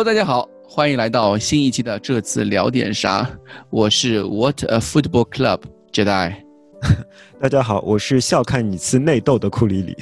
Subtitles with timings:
[0.00, 3.28] ？Hello，大家好，欢迎来到新一期的这次聊点啥。
[3.68, 5.60] 我是 What a Football Club
[5.92, 6.32] Jedi。
[7.38, 9.94] 大家好，我是笑看你吃内斗的库里里。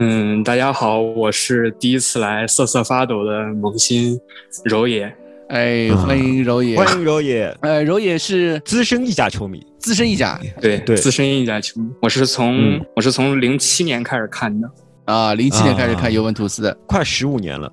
[0.00, 4.20] 嗯，大家好，我是第一次来瑟瑟发抖的萌新
[4.66, 5.10] 柔野。
[5.48, 7.56] 哎，欢迎柔野，欢迎柔野。
[7.62, 11.88] 呃，柔野是资深意甲球迷，资深意甲，对对，资深意甲球迷。
[12.02, 14.70] 我是从我是从零七年开始看的。
[15.06, 17.72] 啊，零七年开始看尤文图斯的，快十五年了，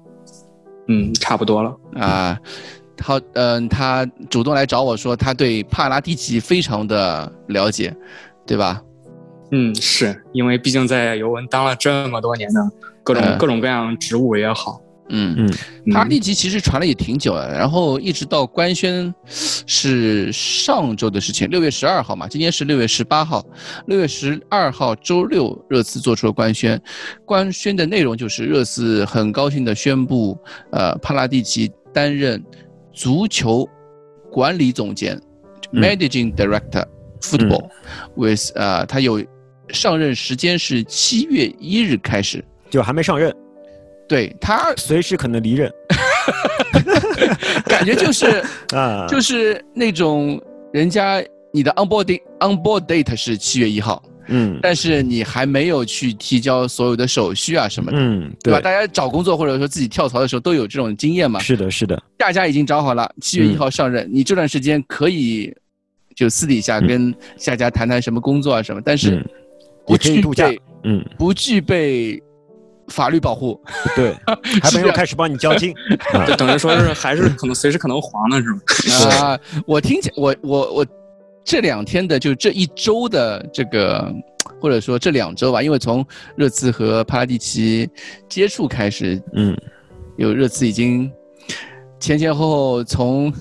[0.88, 2.40] 嗯，差不多了啊。
[2.98, 7.96] 他，嗯，他主动来找我说，他对帕拉蒂奇非常的了解，
[8.46, 8.82] 对吧？
[9.52, 12.62] 嗯，是因为毕竟在尤文当了这么多年的
[13.04, 14.80] 各种各种各样职务也好。
[15.10, 15.36] 嗯。
[15.38, 23.46] 嗯，帕拉蒂奇其实传了也挺久了，然后一直到官宣是上周的事情，六月十二号嘛，今天是六月十八号，
[23.88, 26.82] 六月十二号周六，热刺做出了官宣，
[27.26, 30.38] 官宣的内容就是热刺很高兴的宣布，
[30.72, 32.42] 呃，帕拉蒂奇担任
[32.94, 33.68] 足球
[34.32, 35.20] 管理总监
[35.74, 36.86] ，Managing Director
[37.22, 37.70] Football
[38.16, 39.24] with，呃，他有
[39.70, 43.36] 上任时间是七月一日开始，就还没上任。
[44.12, 45.72] 对他随时可能离任，
[47.64, 48.44] 感觉就是
[48.76, 50.38] 啊，就是那种
[50.74, 51.24] 人家
[51.54, 58.60] 你的 onboard onboard date 是七月一号，嗯，但是你还没有去提交所有的手续啊什么的，嗯，对吧？
[58.60, 61.40] 大家找工作或者说自己跳槽的时候都有这种经验嘛。
[61.40, 65.56] 是的，是的，大家已经找好了，七月一号上任，你这段时间可以
[66.14, 69.26] 就私底下跟下家谈谈什么工作啊什么，但是
[69.88, 72.22] 不具备，嗯，不具备。
[72.92, 73.60] 法律保护，
[73.96, 74.14] 对，
[74.62, 75.74] 还没有开始帮你交金，
[76.28, 79.16] 就等于说是还是可能随时可能黄了，是吗？
[79.16, 80.86] 啊，我听见我我我
[81.44, 84.14] 这两天的就这一周的这个，
[84.60, 86.06] 或者说这两周吧，因为从
[86.36, 87.90] 热刺和帕拉蒂奇
[88.30, 89.58] 接触开始，嗯，
[90.18, 91.12] 有热刺已经
[92.00, 93.34] 前前后后从。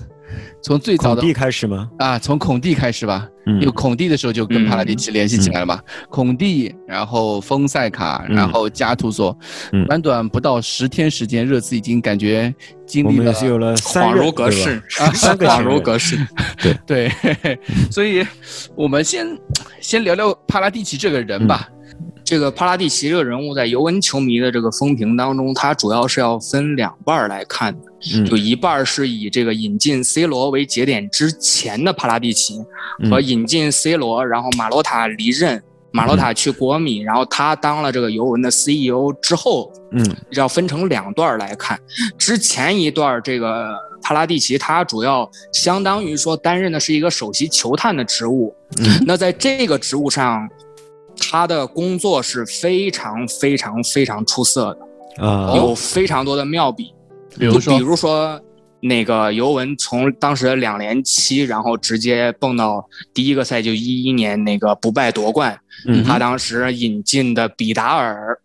[0.63, 1.89] 从最早的孔蒂开始吗？
[1.97, 3.27] 啊，从孔蒂开始吧。
[3.47, 5.79] 嗯有孔蒂的时候就跟帕拉蒂奇联系起来了嘛。
[6.09, 9.35] 孔蒂，然后丰塞卡，然后加图索。
[9.73, 12.53] 嗯短短不到十天时间，热刺已经感觉
[12.85, 16.15] 经历了有了恍如隔世啊，三个 恍如隔世。
[16.61, 17.11] 对对，
[17.89, 18.23] 所以
[18.75, 19.25] 我们先
[19.79, 21.67] 先聊聊帕拉蒂奇这个人吧。
[22.31, 32.63] 这个帕拉蒂奇这个人物在尤文球迷的这个风评当中，他主要是要分两半来看的，就一半是以这个引进 C 罗为节点之前的帕拉蒂奇，
[33.09, 41.77] 和引进 C 罗，然后马洛塔离任，马洛塔去国米，然后他当了这个尤文的 CEO 之后，嗯，要分成两段来看。
[42.17, 48.55] 之前一段这个帕拉蒂奇，他主要相当于说担任的是一个首席球探的职务，
[49.05, 50.49] 那在这个职务上。
[51.17, 54.73] 他的工作是非常非常非常出色
[55.17, 56.93] 的，啊，有非常多的妙笔，
[57.37, 58.39] 比如说，比如说
[58.79, 62.83] 那个尤文从当时的两连七，然后直接蹦到
[63.13, 65.57] 第一个赛季一一年那个不败夺冠，
[66.05, 68.37] 他当时引进的比达尔，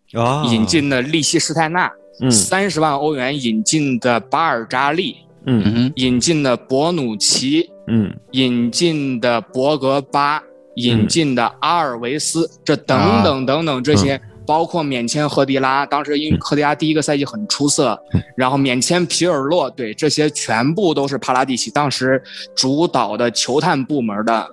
[0.50, 1.90] 引进的利希施泰纳，
[2.30, 5.16] 三十万欧元引进的巴尔扎利，
[5.46, 10.42] 嗯，引进的博努奇，嗯，引进的博格巴。
[10.76, 17.98] 引进的阿尔维斯，这等等等等这些，包括免签赫迪拉，当时因为赫迪拉第一个赛季很出色，
[18.36, 22.22] 然后免签皮尔洛，对这些全部都是帕拉蒂奇当时
[22.54, 24.46] 主导的球探部门的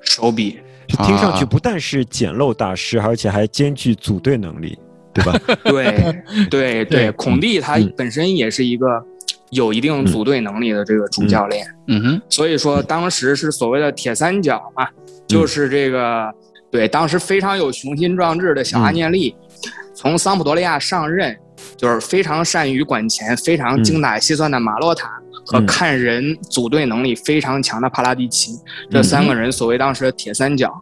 [0.00, 0.58] 手笔。
[0.86, 4.78] 听上去不但是捡漏大师，而且还兼具组队能力，
[5.14, 5.32] 对吧？
[5.64, 9.02] 对对对，孔蒂他本身也是一个
[9.48, 11.66] 有一定组队能力的这个主教练。
[11.88, 14.86] 嗯哼，所以说当时是所谓的铁三角嘛。
[15.26, 16.32] 就是这个，
[16.70, 19.34] 对，当时非常有雄心壮志的小阿涅利，
[19.94, 21.36] 从桑普多利亚上任，
[21.76, 25.10] 就是非常善于管钱、非常精打细算的马洛塔
[25.46, 28.52] 和看人组队能力非常强的帕拉蒂奇，
[28.90, 30.72] 这三个人所谓当时的铁三角，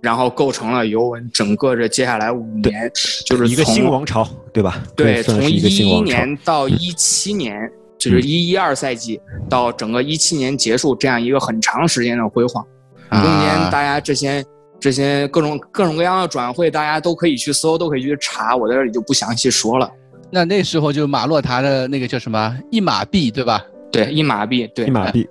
[0.00, 2.90] 然后构成了尤文整个这接下来五年，
[3.26, 4.82] 就是一个新王朝，对吧？
[4.96, 6.36] 对，从一一年。
[6.44, 12.64] 到一七年，就是一一二赛季到整个一七年结束这样一个很长时间的辉煌。
[13.10, 14.44] 中间大家这些
[14.78, 19.90] 这些各种各种各样的转会，大家都可以去搜，都可以去查，我在这里就不详细说了。
[20.30, 23.64] 那那时候就马洛塔的那个叫什么一马币，对吧？
[23.92, 25.28] 对，一马币，对，一马币，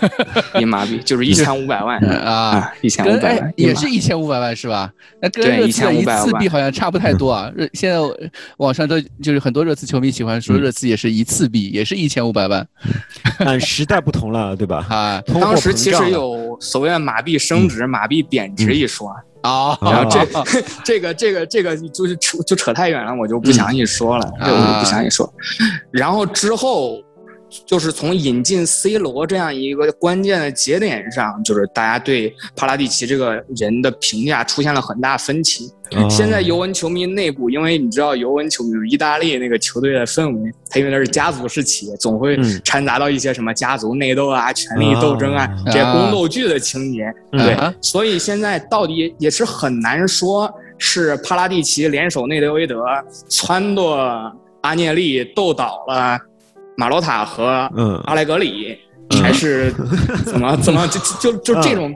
[0.58, 4.90] 一马币就是一千五百万啊，一千五百万，也是一千五百万是吧？
[5.20, 7.52] 那跟热刺一次币好像差不太多啊。
[7.54, 7.98] 热现在
[8.56, 12.66] 网上都就是很多热刺球迷喜欢说热刺也是一次币，也是一千五百万。
[13.40, 14.86] 但时代不同了，对吧？
[14.88, 19.08] 啊，当时其实有所谓的马币升值、马币贬值一说
[19.42, 19.76] 啊。
[19.82, 20.26] 然后这
[20.82, 25.30] 这个这个这个就是扯就扯太远了，我就不详细说了，这我就不详细说。
[25.90, 27.02] 然后之后。
[27.64, 35.70] 就是从引进 C 罗这样一个关键的节点上，就是大家对帕拉蒂奇这个人的评价出现了很大分歧。
[36.10, 47.10] 现在尤文球迷内部，因为你知道尤文球迷意大利那个球队的氛围，他因为那是家族式企业，总会掺杂到一些什么家族内斗啊、权力斗争啊这些宫斗剧的情节。
[47.32, 52.84] 对，所以现在到底也是很难说是帕拉蒂奇联手内德维德
[53.30, 54.30] 撺掇
[54.60, 56.18] 阿涅利斗倒了。
[56.78, 57.68] 马洛塔和
[58.04, 58.78] 阿莱格里
[59.20, 59.72] 还是
[60.24, 61.92] 怎么 怎么就就就这种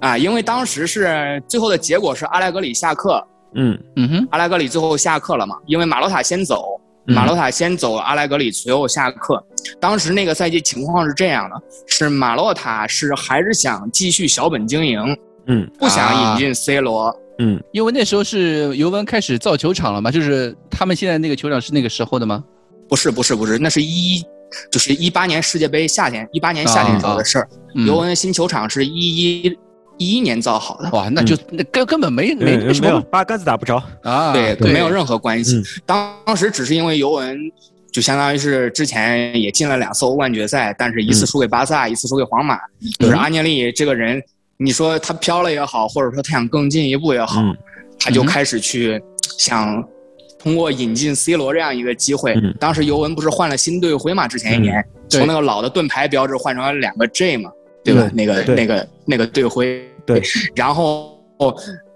[0.00, 0.16] 啊？
[0.16, 3.20] 因为当时是最后的结果是阿莱格里下课，
[3.56, 5.56] 嗯嗯哼，阿莱格里最后下课了嘛？
[5.66, 9.44] 因为马洛塔先走，马洛塔先走，阿莱格里随后下课。
[9.80, 15.00] 当时那个赛季情况是这样的：是马洛塔是还是想继续小本经营，
[15.46, 20.08] 嗯，不想引进 C 罗，嗯，因为那时候是尤文开始造球场了嘛？
[20.08, 22.44] 就是他们现在那个球场是那个时候的吗？
[22.88, 24.22] 不是不是不是，那是一，
[24.70, 27.48] 就是一八年世界杯夏天，一八年夏天时候的事儿。
[27.86, 29.58] 尤文新球场是一一
[29.98, 30.90] 一一年造好的。
[30.90, 35.62] 哇，那就那根根本没没没什么八竿子打不着啊，对，没有任何关系。
[35.84, 37.38] 当当时只是因为尤文
[37.90, 42.58] 就相当于是之前也进了两次欧冠决赛，但是一次输给巴萨，一次输给皇马。
[42.98, 44.22] 就是阿涅利这个人，
[44.56, 47.42] 你说他飘了也好，或者说他想更进一步也好，
[47.98, 49.02] 他就开始去
[49.38, 49.82] 想。
[50.44, 54.28] 通过引进 C 罗这样一个机会，当时尤文不是换了新队徽嘛？
[54.28, 57.50] 之前一年从那个老的盾牌标志换成了两个 J 嘛，
[57.82, 58.10] 对吧？
[58.12, 59.82] 那个那个那个队徽。
[60.04, 60.22] 对，
[60.54, 61.18] 然后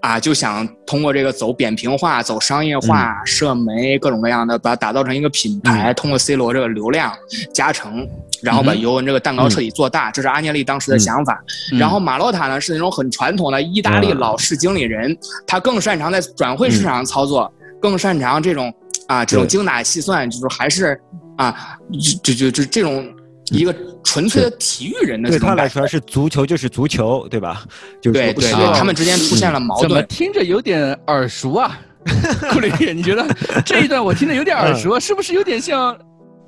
[0.01, 5.93] 啊，就想通过这个走扁平化、走商业化、社媒各种各样的，把它打造成一个品牌。
[5.93, 7.13] 通过 C 罗这个流量
[7.53, 8.07] 加成，
[8.41, 10.09] 然后把尤文这个蛋糕彻底做大。
[10.09, 11.39] 这是阿涅利当时的想法。
[11.77, 17.53] 然后马洛塔呢，是那种很传统的意大利老式经理人，他更擅长在转会市场上操作。
[17.81, 18.73] 更擅长这种
[19.07, 20.99] 啊，这种精打细算，就是还是
[21.37, 21.77] 啊，
[22.23, 23.07] 就就就这种
[23.51, 25.29] 一个纯粹的体育人的。
[25.29, 27.63] 对他来说是足球就是足球，对吧？
[28.01, 29.89] 对对对，他们之间出现了矛盾。
[29.89, 31.79] 怎么听着有点耳熟啊？
[32.51, 33.25] 库里，你觉得
[33.65, 35.95] 这一段我听着有点耳熟，是不是有点像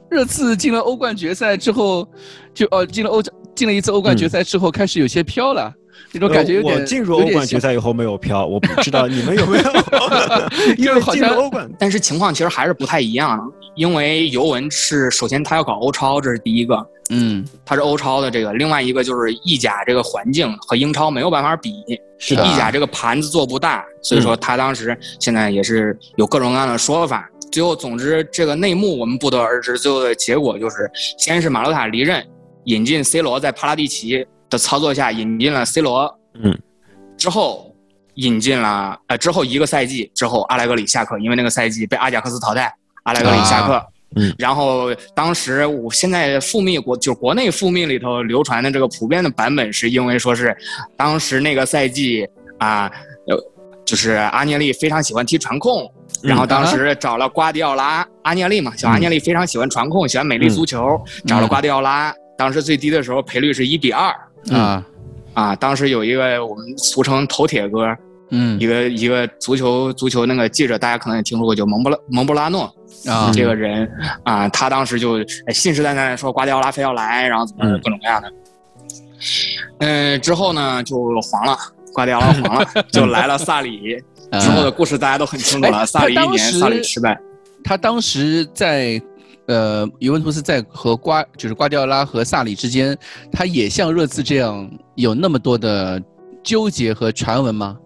[0.10, 2.08] 热刺进了欧冠决赛之后，
[2.54, 3.22] 就哦进了欧
[3.56, 5.74] 进了一次欧冠决赛之后开始有些飘了？
[6.12, 6.80] 这种感觉有点。
[6.80, 9.64] 我进入欧冠决赛以后没有飘，我不知道 你们有没有。
[10.78, 13.40] 因为进入欧冠，但是情况其实还是不太一样。
[13.76, 16.76] 因为尤文是首先他要搞欧超，这是第一个。
[17.10, 18.54] 嗯，他是欧超的这个。
[18.54, 21.72] 另外一个就是意甲这个环境和英超没有办法比。
[22.18, 27.28] 是意甲这个盘子做不大，所以说他当时现在也是有各种各样的说法。
[27.52, 29.78] 最后，总之这个内幕我们不得而知。
[29.78, 32.24] 最后的结果就是，先是马洛塔离任，
[32.66, 34.26] 引进 C 罗，在帕拉蒂奇。
[34.52, 36.54] 的操作下引进了 C 罗，嗯，
[37.18, 37.74] 之后
[38.16, 42.70] 引进了呃之后一个赛季之后阿莱格里下课，因为那个赛季被阿贾克斯淘汰，
[43.04, 43.82] 阿莱格里下课，
[44.18, 50.54] 嗯，然后当时我现在复密国就国内复密里头流传的这个普遍的版本是因为说是
[50.98, 52.92] 当时那个赛季啊，
[53.28, 53.38] 呃，
[53.86, 55.90] 就是阿涅利非常喜欢踢传控，
[56.22, 64.12] 然后当时找了瓜迪奥拉，阿涅利嘛，小阿涅利非常喜欢传控，喜欢美丽足球，找了瓜迪奥拉，当时最低的时候赔率是一比二。
[64.52, 64.84] 啊，
[65.36, 65.56] 啊！
[65.58, 67.96] 当时有一个我们俗称“头铁哥”，
[68.34, 72.64] 嗯，一个一个足球足球那个记者，大家可能也听说过，叫蒙布拉蒙布拉诺
[73.08, 73.88] 啊，这个人
[74.24, 78.34] 啊，他当时就信誓旦旦说瓜迪奥拉非要来，然后怎么各种各样的。
[79.78, 81.56] 嗯，之后呢就黄了，
[81.94, 84.04] 瓜迪奥拉黄了， 就来了萨里。
[84.42, 87.16] 之后的故事大家都很清楚了，萨里一年，萨里失败。
[87.64, 89.00] 他当时在。
[89.52, 92.98] 呃，尤文图斯在和瓜就是瓜迪奥拉和萨里之间，
[93.34, 96.02] 他也像热刺这样有那么多的
[96.42, 97.78] 纠结和传闻吗？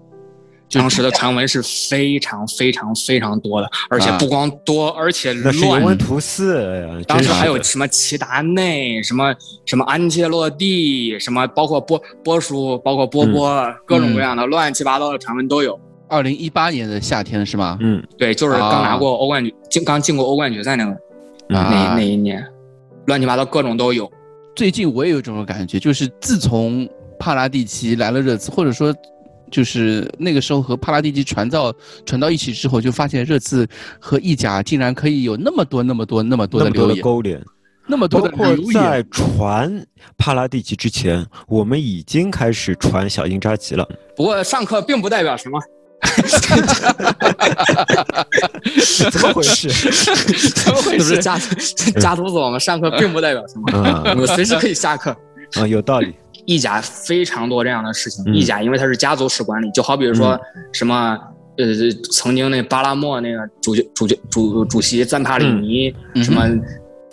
[0.72, 5.56] 当时的传闻是非常非常非常多的，而且不光多，而且乱。
[5.58, 9.34] 尤文图斯，当时还有什么齐达内，什么
[9.66, 15.80] 什么安切洛蒂，什么包括波波叔，包括波波，各种各样的乱七八糟的传闻都有。
[16.08, 17.78] 二零一八年的夏天是吗？
[17.80, 20.96] 嗯，对，就是刚拿过欧冠进，刚进过欧冠决赛那个。
[21.48, 22.46] 那那一年，
[23.08, 24.12] 乱七八糟各种都有。
[24.56, 26.88] 最近我也有这种感觉，就是自从
[27.20, 28.94] 帕拉蒂奇来了热刺，或者说，
[29.52, 31.74] 就是那个时候和帕拉蒂奇传到
[32.06, 33.68] 传到一起之后，就发现热刺
[34.00, 37.42] 和意甲竟然可以有那么多、那么多、那么多的留言勾连。
[37.88, 39.86] 那么多的包括在传
[40.18, 43.88] 帕拉蒂奇之前，我们已经开始传小因扎吉了。
[44.16, 45.60] 不过上课并不代表什么。
[49.12, 49.70] 怎么回事？
[50.56, 51.18] 怎么回事？
[51.22, 51.38] 家
[52.00, 55.16] 家族所嘛，上课并不代表什么，我们随时可以下课。
[55.56, 56.14] 啊，有道理。
[56.46, 58.24] 意甲非常多这样的事情。
[58.34, 60.40] 意甲因为它是家族式管理，就好比如说
[60.72, 61.18] 什么
[61.58, 61.66] 呃，
[62.12, 65.94] 曾经那巴拉莫那个主主主主席赞帕里尼
[66.24, 66.44] 什么。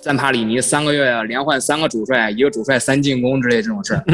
[0.02, 4.04] 赞帕里尼三个月连换三个主帅，一个主帅三进攻之类这种事儿，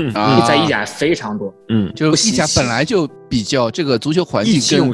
[0.47, 1.53] 在意甲非常多。
[1.71, 4.93] 嗯，就是意甲本来就比较这个足球环境跟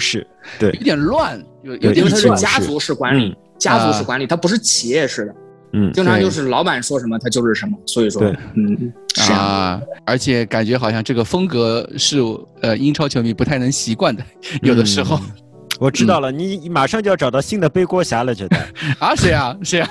[0.57, 5.35] 对有点乱，有有因为它是家族式管理，家族式管理它不是企业式的。
[5.73, 7.77] 嗯，经常就是老板说什么，他就是什么。
[7.87, 8.23] 所以说，
[8.55, 8.93] 嗯，
[9.29, 12.21] 啊，而且感觉好像这个风格是
[12.61, 14.23] 呃英超球迷不太能习惯的，
[14.63, 15.19] 有的时候。
[15.81, 18.57] 我知道了，你马上就要找到新的背锅侠了，觉得
[18.99, 19.15] 啊？
[19.15, 19.57] 谁啊？
[19.63, 19.91] 谁啊？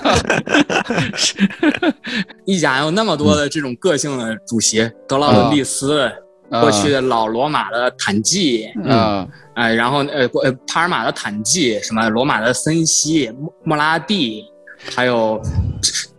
[2.45, 6.11] 意甲有那么多的这种个性的主席，德劳伦蒂斯，
[6.49, 14.43] 过去的老罗马的坦季，嗯，哎，然后呃，呃，帕尔马的坦季，什么罗马的森西、莫莫拉蒂，
[14.95, 15.41] 还有。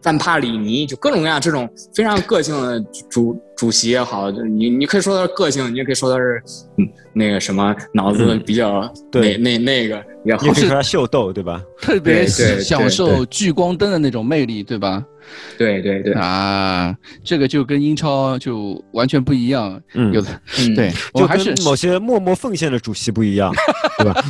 [0.03, 2.79] 范帕里尼就各种各样这种非常个性的
[3.09, 6.43] 主主席也好，你你可以说他是个性，你也可以说他是
[6.79, 11.63] 嗯那个什么脑子比较那那那个也好，也可以说他秀逗对吧？
[11.81, 15.05] 特别享受聚光灯的那种魅力对吧？
[15.57, 20.29] 对对对啊，这个就跟英超就完全不一样，嗯，有的
[20.75, 23.53] 对，就跟某些默默奉献的主席不一样，
[23.99, 24.25] 对吧？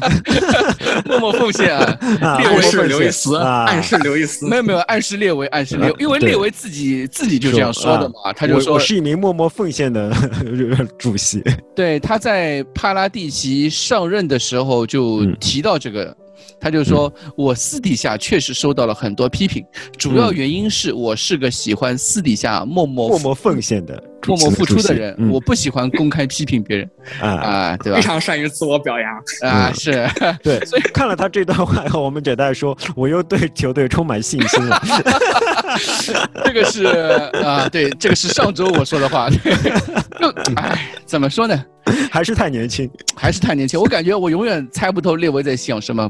[1.06, 10.12] 默默奉献啊，暗示刘易斯， 暗示刘易斯，没有没有，暗示列维，暗示列，因为列维自己自己就这样说的嘛，他就说我是一名默默奉献的
[10.98, 11.42] 主席。
[11.74, 16.16] 对，他在帕拉蒂奇上任的时候就提到这个。
[16.60, 19.64] 他就说：“我私底下确实收到了很多批评，
[19.98, 26.90] 主要原因是我是个喜欢私底下默默默默奉献的、默默付出的人，我不喜欢公开批评别人
[27.20, 27.96] 啊，对吧？
[27.96, 30.08] 非常善于自我表扬 啊，是
[30.42, 30.58] 对。
[30.64, 34.82] 所以看了他这段话以后，我们简单说，我又对球队充满信心了。
[36.44, 36.84] 这个是
[37.42, 39.28] 啊，对，这个是上周我说的话。
[39.30, 41.64] 就哎，怎么说呢？
[42.10, 43.78] 还是太年轻，还是太年轻。
[43.78, 46.08] 我感觉我永远猜不透列维在想什么。”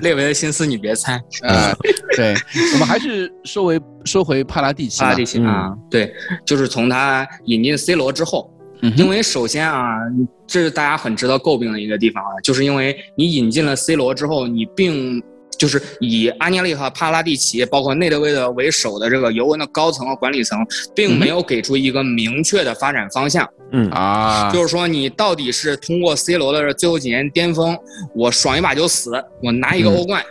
[0.00, 1.14] 列维的心思你别猜，
[1.46, 1.72] 啊，
[2.16, 2.34] 对，
[2.72, 6.12] 我们还是说回说回帕拉蒂奇，帕拉蒂奇啊，对，
[6.44, 8.50] 就是从他引进 C 罗之后，
[8.96, 9.98] 因为首先啊，
[10.46, 15.22] 这是大家很值得诟病的一个地方啊，就是因为你引进了 C 罗之后，你并。
[15.64, 20.58] 就是以阿涅利和帕拉蒂奇，包括内德维德为首的这个尤文的高层和管理层，
[20.94, 23.48] 并没有给出一个明确的发展方向。
[23.72, 23.88] 嗯。
[23.88, 27.74] 啊，就是说你到底是通过 C 罗的最后几年巅峰，
[28.14, 30.22] 我爽一把就死，我拿一个欧冠，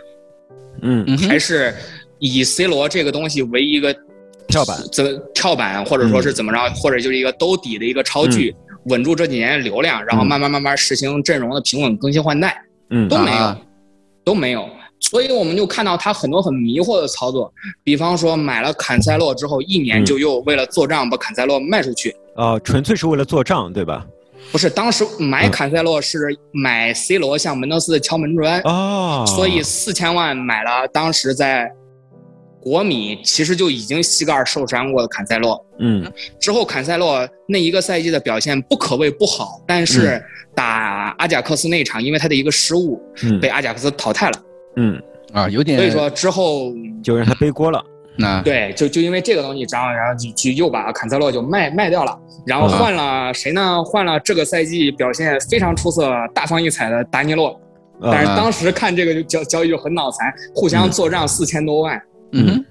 [0.82, 1.74] 嗯，还是
[2.20, 3.92] 以 C 罗这个东西为一个
[4.46, 13.56] 跳板，怎跳板，或者说是怎么着，或者就是一个兜底的一个超巨，稳住这几年流量，然后慢慢慢慢实行阵容的平稳更新换代，嗯，都没有，
[14.24, 14.68] 都没有。
[15.10, 22.16] 所以我们就看到他很多很迷惑的操作，比方说买了坎塞洛之后，一年就又为了做账把坎塞洛卖出去。
[22.36, 24.04] 哦，纯粹是为了做账，对吧？
[24.50, 26.18] 不是，当时买坎塞洛是
[26.52, 28.60] 买 C 罗向门德斯敲门砖。
[28.62, 29.24] 哦。
[29.26, 31.70] 所以四千万买了当时在
[32.60, 35.62] 国米其实就已经膝盖受伤过的坎塞洛。
[35.80, 36.10] 嗯。
[36.40, 40.22] 之后坎塞洛那一个赛季的表现不可谓不好，但是
[40.54, 43.00] 打阿贾克斯那场，因为他的一个失误，
[43.40, 44.38] 被阿贾克斯淘汰了。
[44.38, 44.53] 嗯
[45.32, 47.84] 啊，有点，所以说之后就让他背锅了。
[48.16, 52.16] 那对，就就因为这个东西，然后然后就就又把坎塞洛就卖卖掉了，
[52.46, 53.82] 然后换了谁呢？
[53.82, 57.60] 换了这个赛季表现非常出色、大放异彩的达尼洛。
[58.00, 62.00] 但是当时看这个就交交易就很脑残，互相做账四千多万。
[62.30, 62.64] 嗯，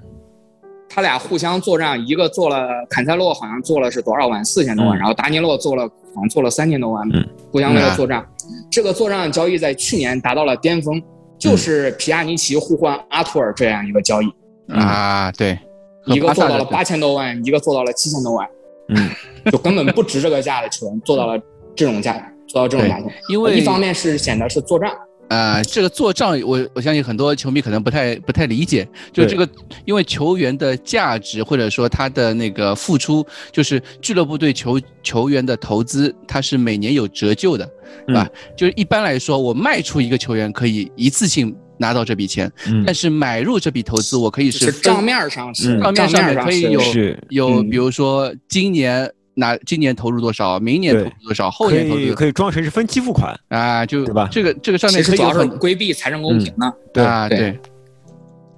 [0.87, 4.43] 他俩互相做账，一个做了坎塞洛好像做了是多少万？
[4.45, 4.97] 四千多万。
[4.97, 5.83] 然后达尼洛做了
[6.15, 7.05] 好像做了三千多万。
[7.11, 8.25] 嗯，互相为了做账，
[8.71, 11.01] 这个做账交易在去年达到了巅峰。
[11.43, 14.27] 就是皮亚尼奇互换阿图尔这样一个交易
[14.69, 15.59] 啊，对，
[16.05, 18.47] 一个做到了八千多万，一个做到了七千多万，
[18.89, 19.09] 嗯，
[19.51, 21.37] 就根本不值这个价的球员做到了
[21.75, 22.13] 这种价，
[22.47, 24.89] 做到这种价钱，因为一方面是显得是做账。
[25.29, 29.49] 啊，这个做账，我我相信很多球迷可能不太不太理解，就这个，
[29.85, 37.67] 因为球员的价值或者说他的那个付出，就是俱乐部对球球员的投资，它是每年有折旧的，
[38.05, 38.29] 对吧？
[38.55, 42.51] 就是一般来说，我卖出一个球员可以一次性拿到这笔钱，
[42.85, 46.81] 但是买入这笔投资，我可以是账面上是账面上面可以有
[47.29, 49.11] 有，比如说今年。
[49.35, 50.59] 那今年投入多少？
[50.59, 51.49] 明年投入多少？
[51.49, 54.27] 后年投入可以装成是分期付款啊，就对吧？
[54.31, 56.71] 这个这个上面可以很规避财政公平呢。
[56.93, 57.59] 对啊，对。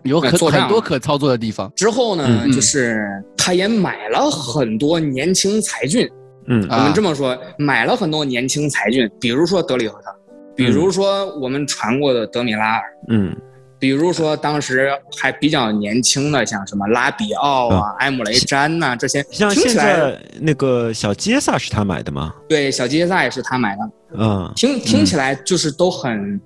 [0.03, 1.72] 有很很多可操作的地方。
[1.75, 6.08] 之后呢，就是他也买了很多年轻才俊。
[6.46, 10.15] 嗯，我们这么说，买了很多年轻才俊，比如说德里赫特，
[10.55, 13.36] 比如说我们传过的德米拉尔，嗯，
[13.79, 14.89] 比如说当时
[15.22, 19.25] 还比较年轻的，像什么拉比奥啊、埃姆雷詹呐这些。
[19.32, 22.34] 像现在那个小杰萨是他买的吗？
[22.48, 23.82] 对，小杰萨也是他买的。
[24.17, 26.39] 嗯，听听起来就是都很，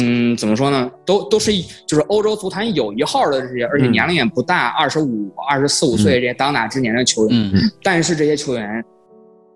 [0.00, 0.90] 嗯，怎么说呢？
[1.04, 1.50] 都都是
[1.86, 7.50] 就是欧洲足坛有一号的这些，而且年龄也不大，二十五、二十四五岁这些当打之年的球员。
[7.54, 8.84] 嗯，但是这些球员。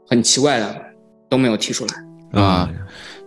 [0.08, 0.74] 很奇怪的，
[1.28, 2.68] 都没有踢出来啊，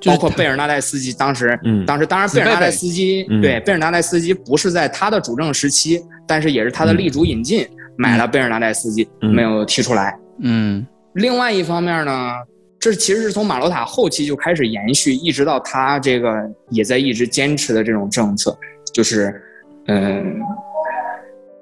[0.05, 7.67] 包括贝尔纳代斯基，当时，嗯当时当然贝尔纳代斯基对贝尔纳代斯基不是在他的主政时期，但是也是他的力主引进
[7.97, 10.17] 买了贝尔纳代斯基，没有提出来。
[10.39, 12.31] 嗯，另外一方面呢，
[12.79, 16.35] 这其实是从马洛塔后期就开始延续，一直到他这个
[16.69, 18.57] 也在一直坚持的这种政策，
[18.93, 19.41] 就是
[19.87, 20.39] 嗯，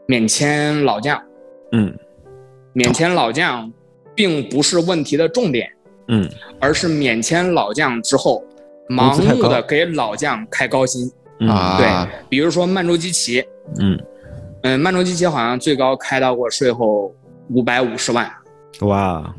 [0.08, 1.22] 免签老将，
[1.72, 1.94] 嗯，
[2.74, 3.72] 免签老将。
[4.14, 5.72] 并不是问题的重点，
[6.08, 6.30] 嗯，
[6.60, 8.44] 而是免签老将之后，
[8.90, 11.12] 盲目的给老将开高薪。
[11.48, 11.88] 啊，对，
[12.30, 13.44] 比如说曼朱基奇，
[13.80, 14.00] 嗯，
[14.64, 17.12] 嗯，曼朱基奇好像最高开到过税后
[17.50, 18.32] 五百五十万，
[18.82, 19.34] 哇，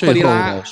[0.00, 0.62] 赫迪拉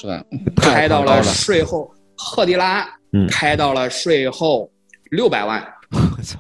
[0.57, 2.89] 开到了税后，赫迪拉
[3.29, 4.71] 开到了税后
[5.11, 6.39] 六百万， 我操，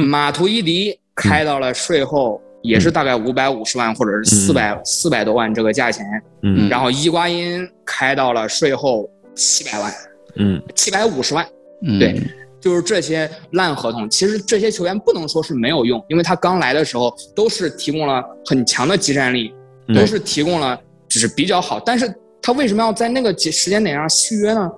[0.00, 2.40] 马图伊迪开到了税后。
[2.66, 6.04] 也是大概五百五十万或者是四百四百多万这个价钱，
[6.42, 9.92] 嗯，然后伊瓜因开到了税后七百万，
[10.36, 11.46] 嗯，七百五十万，
[11.82, 12.20] 嗯，对，
[12.60, 14.10] 就是这些烂合同。
[14.10, 19.54] 其实这些球员不能说是没有用，因为他刚来的时候都是提供了很强的集战力，
[19.94, 21.80] 都是提供了就是比较好。
[21.80, 24.70] 但是他为什么要在那个时间点上续约呢？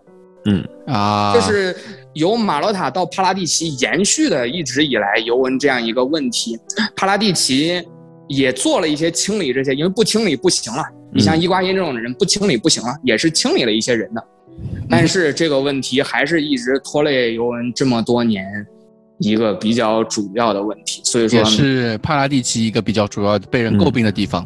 [0.44, 0.68] 嗯。
[0.86, 1.74] 啊，就是。
[2.18, 6.58] 由马洛塔到帕拉蒂奇延续的一直以来尤文这样一个问题，
[6.96, 7.80] 帕拉蒂奇
[8.26, 10.82] 也做了一些清理，这些因为不清理不行了。
[11.12, 14.24] 你像伊瓜因这种人不清理不行了，也是清理了一些人的，
[14.90, 18.44] 但是这个问题还是一直拖累尤文这么多年
[19.18, 21.00] 一个比较主要的问题。
[21.04, 24.44] 所以说，也是帕拉蒂奇一个比较主要被人诟病的地方。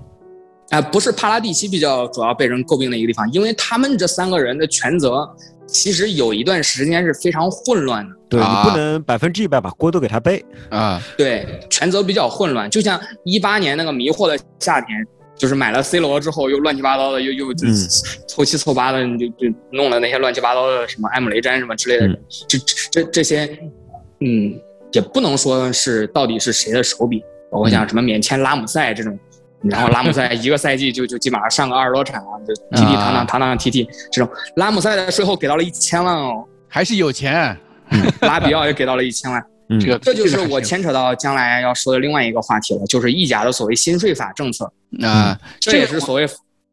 [0.72, 5.28] 啊，不是帕拉蒂奇比较主要被人诟病的一个地方，因为他们这三个人的权责。
[5.64, 11.00] 其实有一段时间是非常混乱的，对你不能百分之一百把锅都给他背啊。
[11.16, 17.54] 对，权责比较混乱，就像一八年那个迷惑的夏天，就是买了 C 罗之后又乱七八糟的，又又
[18.28, 22.58] 凑七凑八的，就就弄了那些乱七八糟的什么埃姆雷詹什么之类的，这
[22.90, 23.46] 这这些，
[24.20, 24.60] 嗯，
[24.92, 29.18] 也不能说是到底是谁的手笔，包括像什么免签拉姆塞这种。
[29.64, 34.32] 然后拉姆塞一个赛季就就基本上上个二十多场啊，就踢踢堂堂堂堂踢踢这种。
[34.56, 37.56] 拉姆塞的税后给到了一千万哦，还是有钱。
[38.22, 39.44] 拉比奥也给到了一千万，
[39.78, 44.64] 这个这就是我牵扯到将来要说的另外一个话题了，就是意甲的所谓新税法政策
[45.02, 46.26] 啊，这也是所谓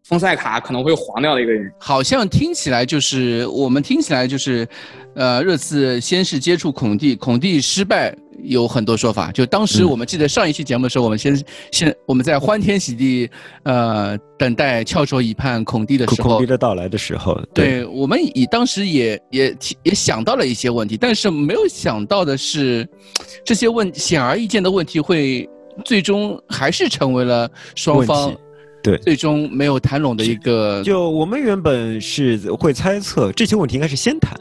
[0.06, 1.70] 丰塞卡可能会黄掉的一个原因。
[1.78, 4.66] 好像听起来就是我们听起来就是，
[5.14, 8.16] 呃，热刺先是接触孔蒂，孔蒂失败。
[8.44, 13.30] 有很多说法，就当时我们记得上一期节目的时候，我们先先我们在欢天喜地，
[13.64, 22.88] 呃，等待翘首以盼孔蒂的时候，孔蒂的到来的时候，对我们以当时也也也想到了一些问题，但是没有想到的是，
[23.46, 25.48] 这些问显而易见的问题会
[25.86, 28.36] 最终还是成为了双方
[28.82, 30.82] 对最终没有谈拢的一个。
[30.84, 34.34] 就我们原本是会猜测这些问题应该是先谈。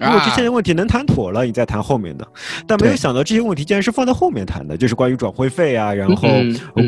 [0.00, 2.26] 如果这些问题能谈妥了，你再谈后面的，
[2.66, 6.28] 但没有想到这些问题竟然是放在后面谈的，就是关于转会费啊，然后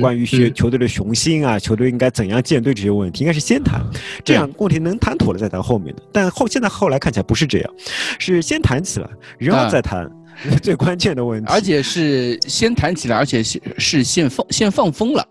[0.00, 3.80] 关于球球队的雄心啊，球队应该怎样建队这些问题，应该是先谈，
[4.24, 6.02] 这样问题能谈妥了再谈后面的。
[6.12, 7.74] 但后现在后来看起来不是这样，
[8.18, 9.08] 是先谈起来，
[9.38, 10.10] 然后再谈
[10.62, 15.26] 最关键的问题，而且是先谈起来，而且是是先放先放风了。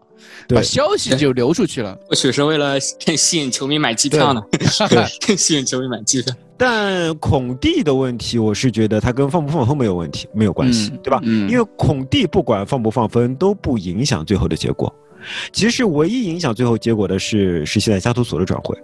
[0.49, 4.41] 把消息就流出去了，或许是为了吸引球迷买机票呢？
[4.89, 6.33] 对， 吸引球迷买机票。
[6.57, 11.19] 但孔蒂的问题，我是觉得他跟放不放风没有问题，没有关系，对吧？
[11.23, 11.49] 嗯。
[11.49, 14.93] 因为孔蒂不管放不放风都不影响最后的结果。
[15.51, 18.77] 其实唯一影响最后结果的是是现在加图索的转会，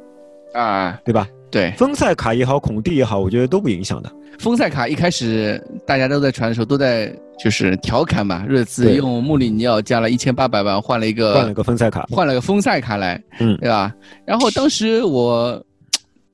[0.54, 1.28] 啊，对吧？
[1.50, 4.12] 对，丰塞卡也好，孔蒂也好，我觉得都不影响的。
[4.40, 13.94] 丰塞卡一开始大家都在传的时候，都在就是调侃嘛，热刺用穆里尼奥加了一千八百万换了一个换了个丰塞卡，换了个丰塞卡来，嗯，对吧？
[14.26, 15.64] 然后当时我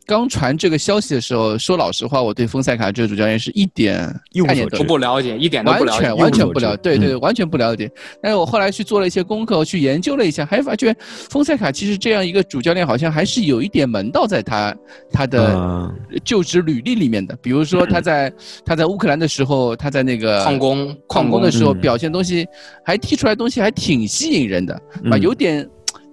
[0.09, 3.97] 刚传这个消息的时候，说老实话，我对丰塞卡这个主教练是一点
[4.47, 7.91] 概念都不了解，一点都不了解，完全完全不了解，对对，完全不了解。
[8.21, 10.95] 但是我后来去做了一些功课，去研究了一下，还发觉
[11.29, 14.75] 丰塞卡其实这样一个主教练，好像还是有一点门道在他
[15.11, 15.91] 他的
[16.23, 17.35] 就职履历里面的。
[17.41, 18.33] 比如说他在
[18.65, 21.39] 他在乌克兰的时候，他在那个矿工矿工。
[21.39, 22.45] 的时候表现东西，
[22.83, 24.73] 还踢出来东西还挺吸引人的
[25.09, 25.67] 啊，有点。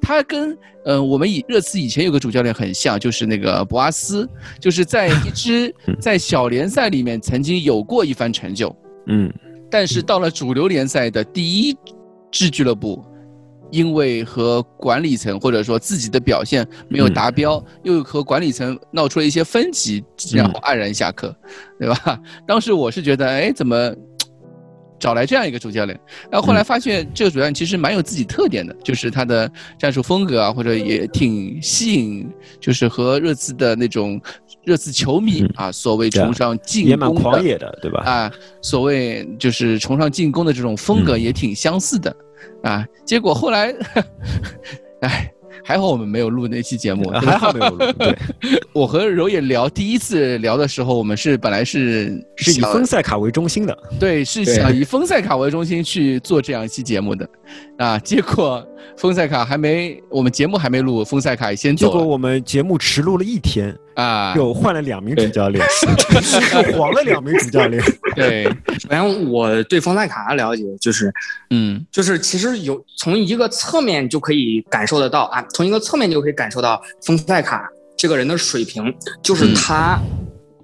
[0.07, 4.29] 他跟呃我们以热刺以前有个主教练很像，就是那个博阿斯，
[4.61, 8.73] 就是在一支 在小联赛里面曾经有过一番成就，
[9.09, 9.29] 嗯，
[9.69, 11.77] 但是到了主流联赛的第一
[12.31, 13.05] 支俱乐部，
[13.73, 21.35] 因为和管理层或者说自己的表现没有达标，又和管理层闹出了一些分歧，然后黯然下课，
[21.81, 22.17] 对吧？
[22.47, 23.93] 当时我是觉得，哎，怎么？
[24.99, 25.99] 找来这样一个主教练，
[26.31, 32.29] 然后后来发现这个主教练其实蛮有自己特点的，就是他的战术风格啊，或者也挺吸引，
[32.61, 34.21] 就是和热刺的那种
[34.65, 38.03] 热刺球迷啊，所谓崇尚进攻也蛮狂野的，对吧？
[38.05, 38.33] 啊，
[38.63, 42.17] 所谓就是崇尚进攻的这种风格也挺相似的，
[42.63, 43.75] 啊，结果后来，
[45.03, 45.31] 哎。
[45.65, 47.93] 还好我们没有录那期节目，还好没有录。
[47.99, 48.17] 对，
[48.73, 57.29] 我和柔也聊第一次聊的时候，我们是本来是是以丰塞卡为中心的，对，是想以丰塞卡为中心去做这样一期节目的，
[57.79, 61.87] 啊，结果丰塞卡还没，我们节目还没录，丰塞卡先走。
[61.87, 63.77] 结果我们节目迟录了一天。
[63.95, 65.65] 啊，又换了两名主教练，
[66.53, 67.83] 又黄了两名主教练。
[68.15, 68.45] 对，
[68.79, 71.11] 首先我对丰塞卡的了解就是，
[71.49, 79.99] 嗯，就是其实有从一个侧面就可以感受得到啊，从一个侧面就可以感受到丰塞卡这个人的水平，就是他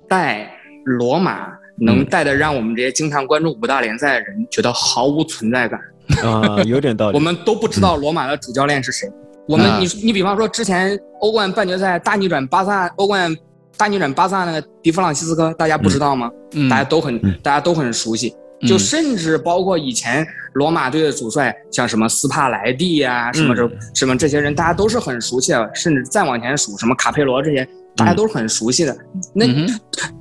[0.07, 0.51] 带
[0.85, 1.49] 罗马
[1.79, 5.81] 能带的让我们这些经常关注五大联赛的人觉得毫无存在感
[6.23, 7.17] 啊，有点道理。
[7.19, 9.11] 我们都不知道罗马的主教练是谁。
[9.49, 13.35] 我们你你比方说之前欧冠半决赛大逆转巴萨，欧冠
[13.77, 16.31] 大逆转巴萨那个迪弗朗西斯科，大家不知道吗？
[16.53, 18.35] 嗯，大家都很大家都很熟悉，
[18.67, 25.71] 就甚至包括以前罗马队的主帅，像什么斯帕莱蒂呀，什么这什么这些人，大家都是很熟悉的。
[25.75, 28.97] 甚至再往前数，什么卡佩罗这些，大家都是很熟悉的。
[29.35, 29.45] 那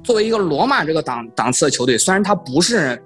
[0.03, 2.99] 作为一个罗马这个档档次的球队，虽然他不是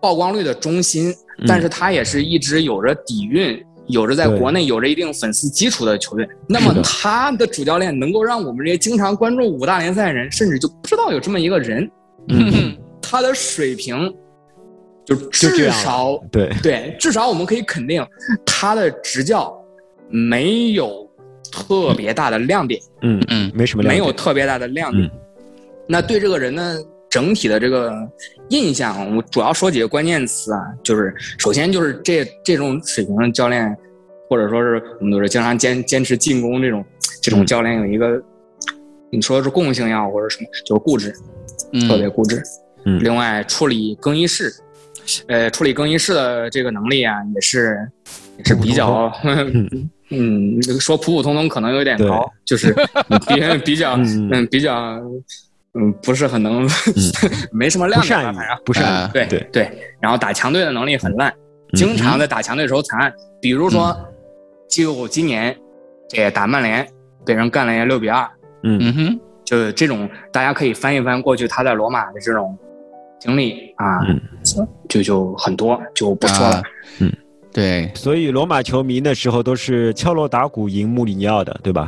[0.00, 1.14] 曝光率的中心，
[1.46, 3.62] 但是他也是一直有着底蕴。
[3.88, 11.88] 有着在国内有着一定粉丝基础的球队，那么他的主教练能够让我们这些经常关注五大联赛的人，甚至就不知道有这么一个人。
[12.26, 14.12] 嗯， 他的水平
[15.04, 18.04] 就至少对对，至少我们可以肯定
[18.44, 19.56] 他的执教
[20.08, 21.08] 没有
[21.52, 22.80] 特别大的亮点。
[23.02, 25.08] 嗯嗯，没什么没有特别大的亮点。
[25.86, 26.76] 那对这个人呢？
[27.08, 27.94] 整体的这个
[28.50, 33.76] 印象，我主要说几个关键词啊，就是首先就是这这种水平的教练，
[34.28, 36.84] 或者说是我们都是经常坚坚持进攻这种
[37.22, 38.22] 这种教练有一个，
[39.10, 41.12] 你说是共性呀或者什么，就是固执，
[41.88, 42.40] 特别固执。
[42.84, 43.02] 嗯。
[43.02, 44.52] 另外处理更衣室，
[45.26, 47.76] 呃，处理更衣室的这个能力啊，也是
[48.38, 49.12] 也是比较，
[50.10, 52.72] 嗯，说普普通通可能有点高，就是
[53.26, 55.02] 比比较嗯比较。
[55.78, 56.66] 嗯，不是很能，
[57.52, 59.70] 没什么亮点，反正不善对对对。
[60.00, 61.32] 然后打强队的能力很烂，
[61.74, 63.12] 经常在打强队的时候惨案。
[63.42, 63.94] 比如说，
[64.68, 65.54] 就今年
[66.08, 66.86] 这打曼联
[67.26, 68.26] 被人干了一六比二，
[68.62, 72.56] 嗯哼，就这种大家可以翻一翻过去他在罗马的这种
[73.20, 74.00] 经历啊，
[74.88, 76.62] 就就很多就不说了。
[77.00, 77.12] 嗯，
[77.52, 81.86] 对，所以罗马球迷那时候都是敲锣打鼓赢穆里尼奥的，对吧？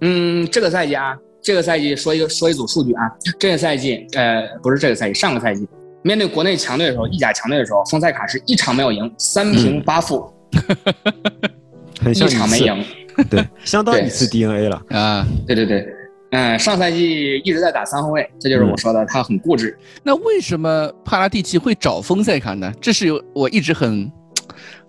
[0.00, 1.18] 嗯，这个赛季啊。
[1.46, 3.02] 这个赛季说一个说一组数据啊，
[3.38, 5.64] 这个赛季呃不是这个赛季，上个赛季
[6.02, 10.28] 面对国内强队的时候，意甲强队的时候，丰塞卡是一场没有赢，三平八负，
[12.12, 12.84] 一场没赢，
[13.30, 15.86] 对， 相当一次 DNA 了啊，对对对，
[16.32, 19.78] 嗯，上赛季一直在打三后卫，这就是我说的，他很固执。
[20.02, 22.72] 那为什么帕拉蒂奇会找丰塞卡呢？
[22.80, 24.10] 这是有我一直很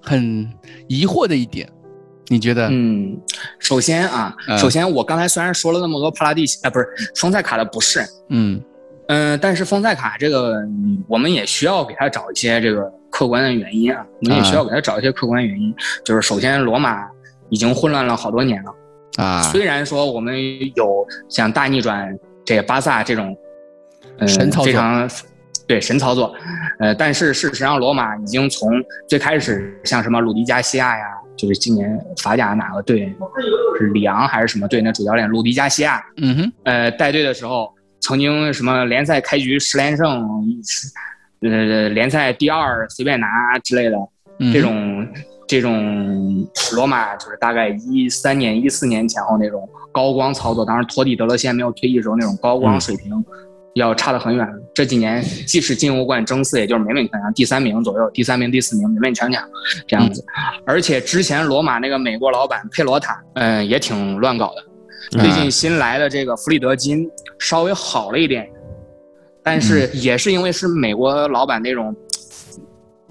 [0.02, 0.52] 很
[0.88, 1.70] 疑惑的一点。
[2.30, 2.68] 你觉得？
[2.70, 3.18] 嗯，
[3.60, 8.62] 首先啊，首先我刚才虽然说了那么多帕拉蒂奇，啊，不是丰塞卡的不是，嗯
[9.08, 10.62] 嗯，但是丰塞卡这个，
[11.08, 15.74] 我们也需要给他找一些这个客观的原因啊，我们也需要给他找一些客观原因。
[16.04, 17.08] 就是首先，罗马
[17.50, 18.76] 已经混乱了好多年了
[19.24, 20.36] 啊，虽然说我们
[20.76, 22.14] 有像大逆转
[22.44, 23.34] 这巴萨这种，
[24.18, 24.28] 嗯，
[24.66, 25.10] 非常
[25.66, 26.36] 对神操作，
[26.80, 28.70] 呃，但是事实上，罗马已经从
[29.08, 31.06] 最开始像什么鲁迪加西亚呀。
[31.38, 33.16] 就是今年法甲哪个队
[33.80, 34.82] 是里昂还是什么队？
[34.82, 40.44] 那主教练鲁迪加西亚，嗯哼，呃，带队的时候曾经什么联赛开局十连胜，
[41.42, 43.28] 呃，联赛第二随便拿
[43.64, 43.98] 之类的，
[44.52, 45.08] 这种
[45.48, 53.24] 这种罗马就是大概一三年、一四年前后那种高光操作，当时托蒂德勒现在没有退役时候那种高光水平。
[53.78, 54.48] 要差得很远。
[54.74, 59.42] 这几年即使进欧冠争四，也就是勉勉强强第三名左右，第三名、第四名勉勉强强
[59.88, 60.24] 这样子。
[60.66, 65.20] 而且之前罗马那个美国老板佩罗塔，嗯，也挺乱搞的。
[65.20, 67.10] 最近新来的这个弗里德金
[67.40, 68.48] 稍微好了一点，
[69.42, 71.96] 但是也是因为是美国老板那种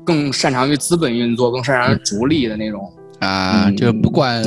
[0.04, 4.44] 更擅长于资本运作、更擅长于逐利的那种啊，就不管。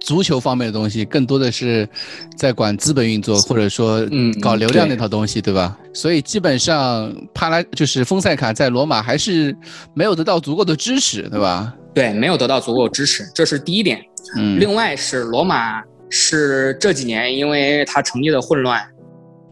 [0.00, 1.88] 足球方面的东西更多的是
[2.36, 5.76] 在管资本运作，或者说嗯搞流量那套东西，对吧？
[5.92, 9.54] 所以基本上帕拉就是丰塞卡在罗马还是
[9.94, 11.74] 没有得到足够的支持，对吧？
[11.94, 14.00] 对，没有得到足够支持，这是第一点。
[14.36, 18.80] 嗯，另外是罗马是这几年因为他成绩的混乱，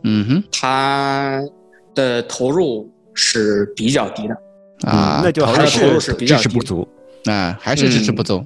[0.05, 1.41] 嗯哼，他
[1.95, 4.37] 的投入是比较低的
[4.89, 6.87] 啊，那就还是支持不足
[7.25, 8.45] 啊，还是支持不足。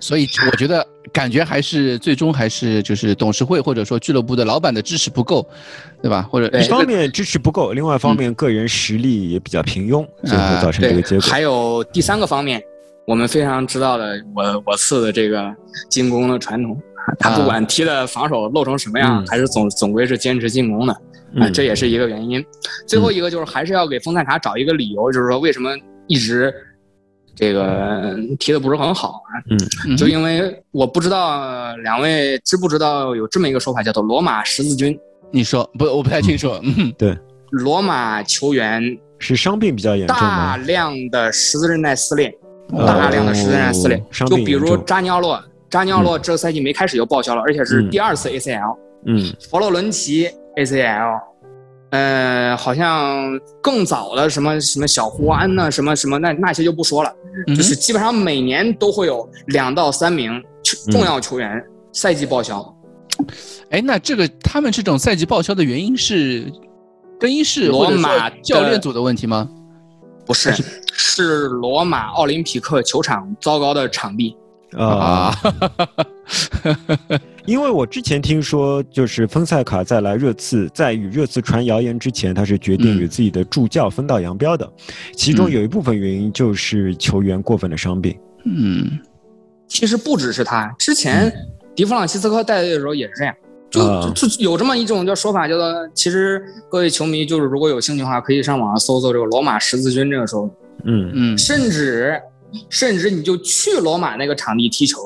[0.00, 5.44] 所以我觉得，感觉还是最终还是就是董事会或者说俱乐部的老板的支持不够，
[6.00, 6.22] 对吧？
[6.30, 11.28] 或者一方面支持不够，另外一方面个人实力也比较平庸，最后造成这个结果。
[11.28, 12.62] 还有第三个方面，
[13.06, 15.52] 我们非常知道的，我我次的这个
[15.90, 16.80] 进攻的传统，
[17.18, 20.92] 他不管踢的防守漏成什么样，还是总总归是坚持进攻的，
[21.40, 22.44] 啊，这也是一个原因。
[22.86, 25.70] 最后一个就是还是要给丰塞卡找一个理由，就是说为什么
[26.06, 26.54] 一直。
[27.38, 29.30] 这个提的不是很好啊，
[29.86, 34.98] 嗯，就因为我不知道两位知不知道有这么一个说法，叫做“罗马十字军”。
[35.30, 35.84] 你说不？
[35.84, 36.50] 我不太清楚。
[36.62, 37.16] 嗯，对，
[37.50, 38.82] 罗马球员
[39.20, 42.36] 是伤病比较严重大量的十字韧带撕裂，
[42.76, 44.02] 大量的十字韧带撕裂。
[44.26, 48.76] 就比如扎尼奥洛，扎尼奥洛这个赛季没开始就报销了，而且是第二次 ACL。
[49.06, 51.20] 嗯，佛罗伦齐 ACL。
[51.90, 57.12] 呃，好像更早的什么什么小胡安呢，什么什么那那些就不说了，
[57.48, 60.42] 就是基本上每年都会有两到三名
[60.90, 62.74] 重要球员赛季报销。
[63.70, 66.52] 哎，那这个他们这种赛季报销的原因是
[67.18, 69.48] 更衣室罗马教练组的问题吗？
[70.26, 70.52] 不是，
[70.92, 74.36] 是罗马奥林匹克球场糟糕的场地。
[74.76, 75.34] 啊，
[77.46, 84.70] 因为我之前听说，就是丰塞卡在来热刺，在与热刺传谣言之前，他是决定与自己的助教分道扬镳的。
[85.14, 88.14] 其中有一部分原因就是球员过分的伤病。
[88.44, 88.98] 嗯，
[89.66, 91.32] 其实不只是他，之前
[91.74, 93.34] 迪弗朗西斯科带队的时候也是这样，
[93.70, 100.50] 就就有这么一种叫说法，叫做其实各位球迷就是如果有兴趣的话，可以上网上搜搜这个罗马十字军这个时候，
[100.84, 101.10] 嗯。
[101.14, 102.20] 嗯，甚至。
[102.70, 104.96] 甚至你就去罗马那个场地踢球，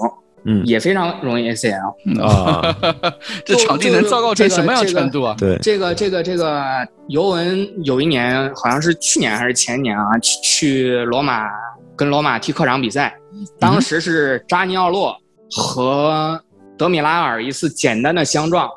[0.45, 2.77] 嗯，也非常容易 ACL 啊。
[3.47, 5.37] 这场地能糟糕成什么样程度啊？
[5.39, 6.65] 对，这个这个这个
[7.09, 11.47] 尤文有一年好像是去年还是前年啊，去去罗马
[11.95, 13.15] 跟罗马踢客场比赛，
[13.59, 15.17] 当时是扎尼奥洛
[15.51, 16.43] 和
[16.77, 18.69] 德米拉尔一次简单的相撞，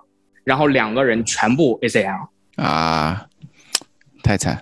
[0.44, 3.26] 然后两个人全部 ACL 啊，
[4.22, 4.62] 太惨。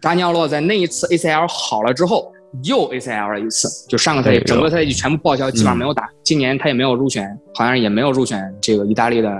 [0.00, 2.32] 扎尼奥洛在那一次 ACL 好了之后。
[2.62, 6.08] 又 ACL 了一次，就上个赛季整个赛季全部报销，基本上没有打。
[6.22, 9.30] 今年他也没有入选，好像也没有入选这个意大利的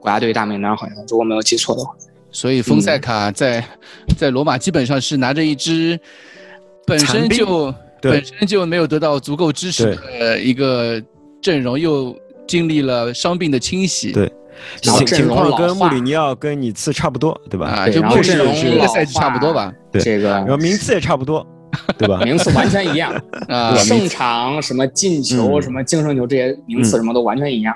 [0.00, 1.92] 国家队大名单，好像如果没有记错的话。
[2.30, 3.64] 所以丰塞卡在
[4.18, 5.98] 在罗马基本上是拿着一支
[6.86, 7.72] 本身就
[8.02, 11.02] 本身就没有得到足够支持的一个
[11.40, 12.14] 阵容，又
[12.46, 14.12] 经历了伤病的清洗。
[14.12, 14.30] 对，
[14.82, 17.66] 情况跟穆里尼奥跟你次差不多，对吧？
[17.68, 19.72] 啊，就穆里尼奥一个赛季差不多吧。
[19.90, 21.46] 对，这个然后名次也差不多。
[21.98, 22.20] 对吧？
[22.24, 23.12] 名次完全一样
[23.48, 27.74] 啊，胜场、什么进球、什么净胜球这些名次什么都完全一样。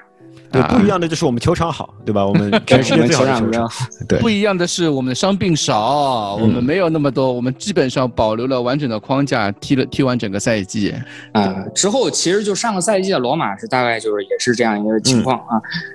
[0.52, 2.26] 对，不一样的就是我们球场好，对吧？
[2.26, 3.70] 我们全世界最好的球场。
[4.08, 10.92] 对，不一样的是我们的伤病少，我们没有那么多，我们基本上保留了完整的框架，踢了踢完整个赛季。
[11.30, 15.54] 啊，之后其实就上个赛季的罗马是大概就是也是这样一个情况啊，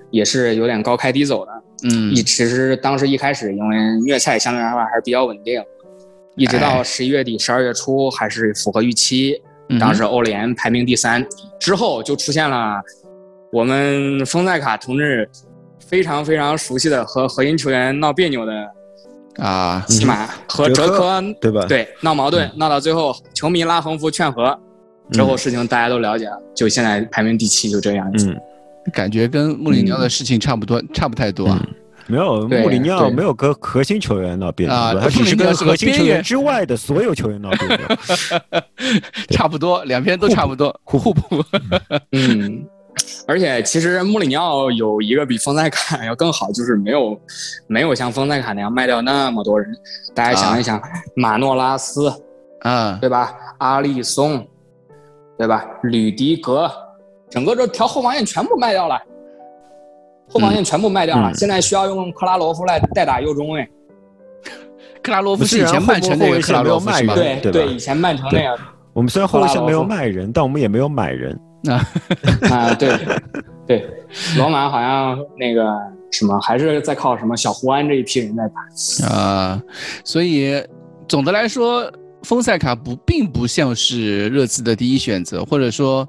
[0.09, 1.51] 也是有点高开低走的。
[1.83, 5.61] 嗯，一其实当时一开始因为虐菜相对来说还是比较稳定。
[6.35, 9.41] 一直到十一月底、十二月初还是符合预期，
[9.79, 11.25] 当时欧联排名第三，
[11.59, 12.81] 之后就出现了
[13.51, 15.29] 我们丰塞卡同志
[15.87, 18.71] 非常非常熟悉的和核心球员闹别扭的
[19.37, 21.65] 啊，起码和哲科对吧？
[21.65, 24.57] 对，闹矛盾闹到最后，球迷拉横幅劝和，
[25.11, 28.35] 之后事情大家都了解了，就现在排名第七，就这样子。
[28.93, 31.65] 感觉跟穆里尼奥的事情差不多，差不太多啊。
[32.07, 37.79] 没有穆里尼奥没有跟核心球员闹别扭，他只是跟核心球员之外的所有球员闹别扭，
[39.31, 41.43] 差不多，两边都差不多，互补。
[42.11, 42.63] 嗯，
[43.27, 47.19] 而且其实穆里尼奥有一个比丰塞卡要更好，就是没有
[47.67, 49.75] 没有像丰塞卡那样卖掉那么多人。
[50.13, 50.79] 大家想一想，
[51.15, 52.13] 马诺拉斯，
[52.61, 53.33] 嗯，对吧？
[53.57, 54.47] 阿利松，
[55.37, 55.65] 对吧？
[55.83, 56.71] 吕迪格，
[57.29, 59.01] 整个这条后防线全部卖掉了，
[60.27, 63.67] 后防线全部卖掉了，现在需要用克拉罗夫来代打右中卫。
[65.03, 67.13] 克拉罗夫是以前曼城那个克拉罗夫是吗？
[67.15, 68.57] 对对，以前曼城那个。
[68.93, 71.37] 我们虽然后防线没有卖人，但我们也没有买人
[71.69, 71.85] 啊
[72.49, 72.73] 啊！
[72.75, 72.97] 对
[73.67, 73.89] 对，
[74.37, 75.65] 罗马好像那个
[76.11, 79.61] 什么，还是在靠什么小胡安这一批人在打啊。
[80.03, 80.63] 所以
[81.09, 81.91] 总的来说，
[82.25, 86.07] 丰塞卡不并不像是热刺的第一选择，或者说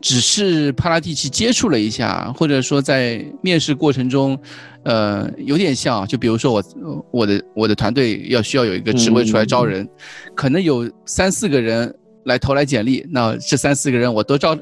[0.00, 4.38] 只是帕拉蒂奇接触了一下，或者说在面试过程中，
[4.82, 6.06] 呃，有点像。
[6.06, 6.62] 就比如说我
[7.10, 9.88] 我的我的团队要需要有一个职位出来招人，
[10.34, 11.94] 可能有三四个人。
[12.26, 14.56] 来投来简历，那这三四个人我都招，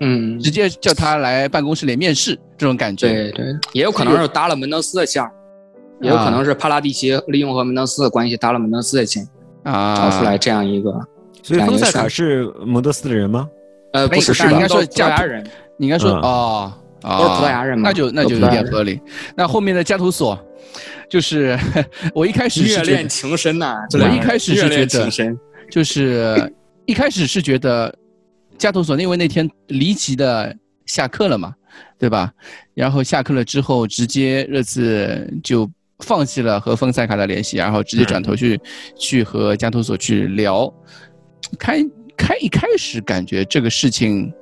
[0.00, 3.08] 嗯，直接叫他来办公室里面试，这种感觉。
[3.08, 5.26] 对对，也有可能是搭了门德斯的线，
[6.02, 9.26] 也有可能是帕拉蒂奇利用和门德斯的关系搭了门德斯的线，
[9.64, 10.92] 啊，找出来这样一个。
[11.42, 13.48] 所以丰塞卡是蒙德斯的人吗？
[13.92, 15.44] 呃，不是，是应该说葡萄牙人，
[15.76, 16.72] 你应该说哦，
[17.02, 19.00] 都是葡萄牙人嘛，那就那就有点合理。
[19.36, 20.38] 那后面的加图索，
[21.10, 21.58] 就是
[22.14, 25.36] 我一开始热恋情深呐， 我一开始是觉得
[25.70, 26.52] 就是。
[26.84, 27.94] 一开始是觉得
[28.58, 31.54] 加图索，因为那天离奇的下课了嘛，
[31.96, 32.32] 对吧？
[32.74, 35.70] 然后下课了之后，直接热刺就
[36.02, 38.60] 放弃了和丰塞卡的联系，然后直接转头去
[38.98, 40.72] 去和加图索去聊。
[41.58, 41.84] 开
[42.16, 44.32] 开一开始感觉这个事情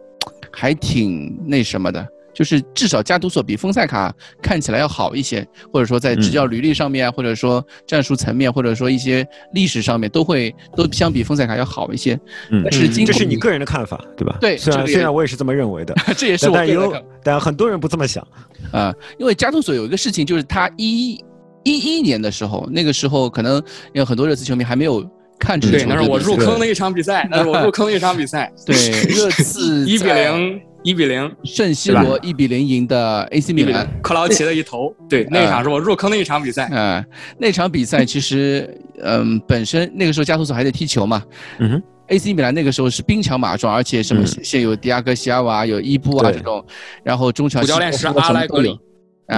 [0.53, 2.07] 还挺那什么的。
[2.33, 12.18] 就是至少加图索比丰塞卡看起来要好一些，或者说在执教履历上面，或者说战术层面，或者说一些历史上面，都会都相比丰塞卡要好一些。
[12.51, 14.38] 嗯，是这是你个人的看法，对吧？
[14.40, 18.27] 对，虽然虽然我也是这么认为的， 这也是我但有但很多人不这么想
[18.70, 18.94] 啊。
[19.18, 21.23] 因为加图索有一个事情，就是他一
[21.64, 25.05] 一一年的时候，那个时候可能有很多热刺球迷还没有
[25.38, 28.53] 看这对， 那是我入坑的一场比赛，那是我入坑的一场比赛。
[28.66, 28.75] 对，
[29.09, 30.61] 热刺一比零。
[30.83, 36.70] 一比零，圣西罗一比零赢的 AC 米兰，克劳奇的一头， 对，那场是我入坑的一场比赛。
[36.73, 37.05] 嗯，
[37.37, 38.66] 那场比赛其实，
[39.03, 41.23] 嗯，本身那个时候加图索还在踢球嘛。
[41.59, 46.64] 嗯哼，AC 米兰那个时候是兵强马壮，而且什么现有迪亚哥西尔瓦，有伊布啊这种，
[47.05, 48.70] 然后中场主教练是阿莱格里，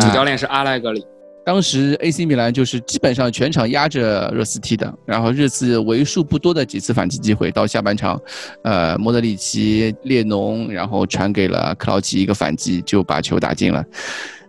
[0.01, 1.05] 主教练是阿莱格里。
[1.45, 8.21] 当时 AC 米兰就是基本上全场压着热刺踢的，然后热刺为数不多的几次反击机会，到下半场，
[8.63, 13.85] 呃，莫德里奇、列侬，然后传给了克劳奇一个反击，就把球打进了。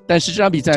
[0.06, 0.74] 但是这场比赛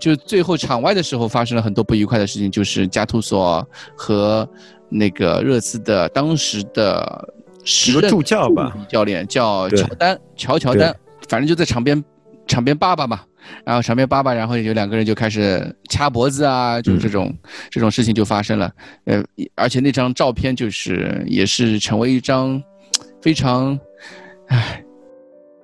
[0.00, 4.46] 就最后场外的时候发生了很多不愉快的事情，就是加图索和
[4.90, 7.28] 那个热刺的当时的
[7.64, 8.76] 十助教吧。
[8.88, 10.94] 教练叫乔丹，乔乔丹，
[11.28, 12.04] 反正就在场边
[12.48, 13.20] 场边爸爸嘛。
[13.64, 17.34] 然后场边爸爸，然后有两个人就开始掐脖子啊，就这种
[17.70, 18.70] 这种事情就发生了。
[19.04, 22.62] 呃，而且那张照片就是也是成为一张
[23.22, 23.78] 非常，
[24.48, 24.84] 唉，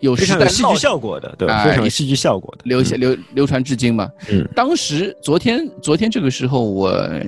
[0.01, 4.09] 有非常有戏剧效果的，对，非常有戏剧效果的，流流流传至今嘛。
[4.31, 7.21] 嗯，当时昨天昨天这个时候我呃。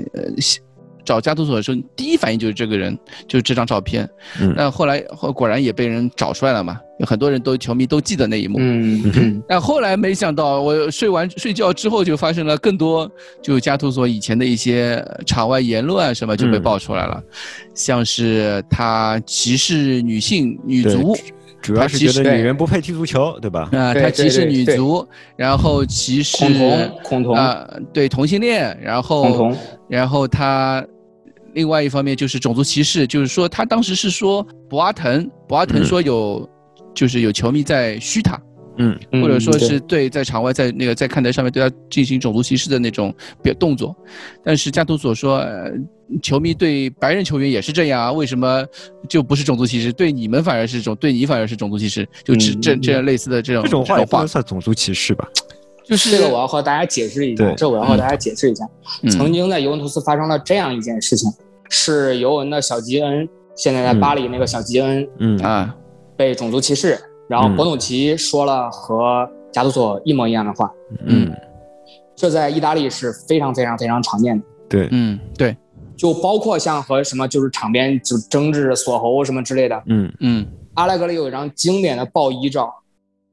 [1.04, 4.10] 找加图索的时候，第一反应就是这个人，就是这张照片。
[4.40, 8.59] 嗯，那后来后果然也被人找出来了嘛，有很多人都球迷都记得那一幕。
[8.61, 13.11] 嗯， 但后来没想到，我睡完睡觉之后就发生了更多，
[13.42, 17.22] 就加图索以前的一些场外言论啊什么就被爆出来了，
[17.74, 21.14] 像是他歧视女性女足，
[21.61, 23.68] 主要是觉得女人不配踢足球，对吧？
[23.72, 25.06] 啊，他歧视女足，
[25.37, 29.56] 然后歧视恐同，恐同啊，对同性恋，然后恐同，
[29.88, 30.85] 然后他。
[31.54, 36.46] 另外一方面就是种族歧视，就是说他当时是说博阿滕，博阿滕说有，
[36.96, 38.40] 就是有球迷在嘘他，
[38.78, 43.94] 嗯，或者说是对在场外在那个在看台上面对他进行种族歧视的那种表动作，
[44.42, 45.46] 但是加图索说，
[46.22, 48.64] 球迷对白人球员也是这样啊，为什么
[49.09, 49.92] 就不是种族歧视？
[49.92, 52.09] 对你们反而是种，对你反而是种族歧视？
[52.24, 55.28] 就这这这样类似的这种这种话也不能算种族歧视吧？
[55.85, 58.66] 就是这个我要和大家解释一下，这我要和大家解释一下，
[59.11, 61.30] 曾经在尤文图斯发生了这样一件事情。
[61.68, 65.37] 是尤文的小吉恩，现在在巴黎那个小吉恩，嗯。
[65.38, 65.74] 啊，
[66.16, 66.98] 被种族歧视，
[67.29, 70.70] 然后博努奇说了和加图索一模一样的话，
[71.05, 71.33] 嗯，
[72.14, 75.57] 这在意大利是非常非常非常常见的，对，嗯对，
[75.96, 82.74] 就包括像和什么就是场边就争执锁喉什么之类的，嗯嗯，阿莱格里有一张经典的爆衣照，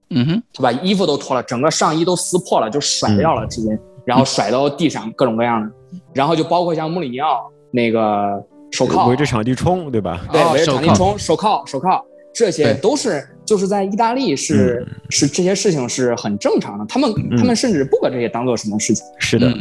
[0.10, 5.72] 嗯哼，他把衣服都脱了，整个上衣都撕破了，就甩掉了直接，然后甩到地上各种各样的，
[6.14, 7.50] 然后就包括像穆里尼奥。
[7.76, 8.40] 那个
[8.72, 10.22] 手铐围着场地冲，对吧？
[10.32, 19.06] 对，围着场地冲，手铐，手铐，这些都是就是在意大利是是这些事情是很正常的，他们他们甚至不把这些当做什么事情。
[19.20, 19.54] 是的，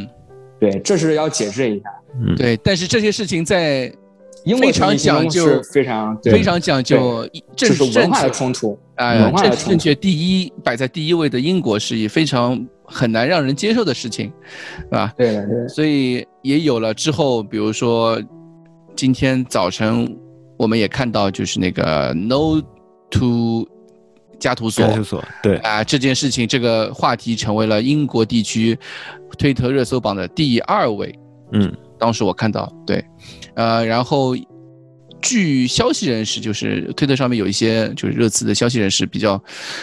[0.59, 1.85] 对，这是要解释一下。
[2.37, 3.93] 对，但是这些事情在
[4.61, 14.33] 非常讲究，非常非常讲究政治文化的冲突啊，政治正确第一摆在第一位的英国是以非常很难让人接受的事情，
[14.79, 15.13] 是吧？
[15.17, 15.69] 对对。
[15.69, 18.21] 所以也有了之后，比如说
[18.95, 20.17] 今天早晨
[20.57, 22.61] 我们也看到，就是那个 No
[23.13, 23.65] to
[24.41, 25.57] 加图索，加图索，对。
[25.59, 28.77] 啊，这件事情这个话题成为了英国地区
[29.39, 31.15] 推特热搜榜的第二位，
[31.53, 31.73] 嗯。
[31.99, 33.05] 当时我看到，对，
[33.55, 34.35] 呃，然后
[35.21, 39.41] 据消息人士，就是推特上面有一些就是热刺的消息人士比较，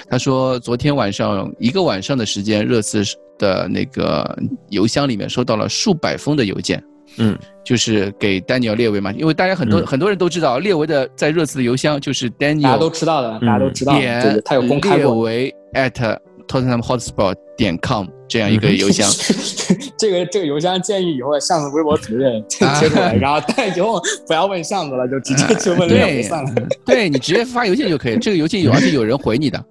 [0.10, 3.02] 他说昨天晚上一个晚上的时间，热刺
[3.38, 6.84] 的那个邮箱里面收到了数百封的邮件，
[7.18, 19.08] 嗯，就是给丹尼尔列维嘛，因为大家很多很多人都知道列维的在热刺的邮箱就是丹尼尔，大家都知道的，大家都知道，就是他有公开过列维 at Tottenham Hotspur 点 com 这样一个邮箱。
[20.00, 26.52] 这个这个邮箱建议以后巷子微博主任 贴出来，然后但以后不要问巷子了，就直接 去问列维算了。
[26.86, 29.64] 对你直接发邮件就可以，这个邮件有而且有人回你的。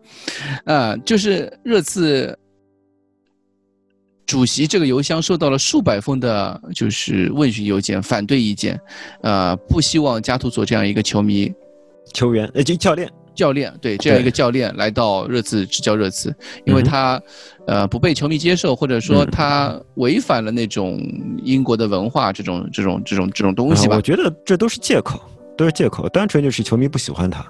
[0.67, 2.37] 呃，就是热刺
[4.29, 8.79] 主席这个邮箱收到了数百封的，就是问询邮件，反对意见，
[9.23, 11.51] 呃，不希望加图索这样一个球迷、
[12.13, 13.11] 球员呃，就教练。
[13.35, 16.35] 教练对这样一个教练来到热刺执教热刺，
[16.67, 17.23] 因为他，
[17.69, 21.01] 呃，不被球迷接受，或者说他违反了那种
[21.45, 23.95] 英国的文化这种这种这种这种东西吧。
[23.95, 25.21] 我觉得这都是借口，
[25.57, 27.47] 都是借口，单纯就是球迷不喜欢他，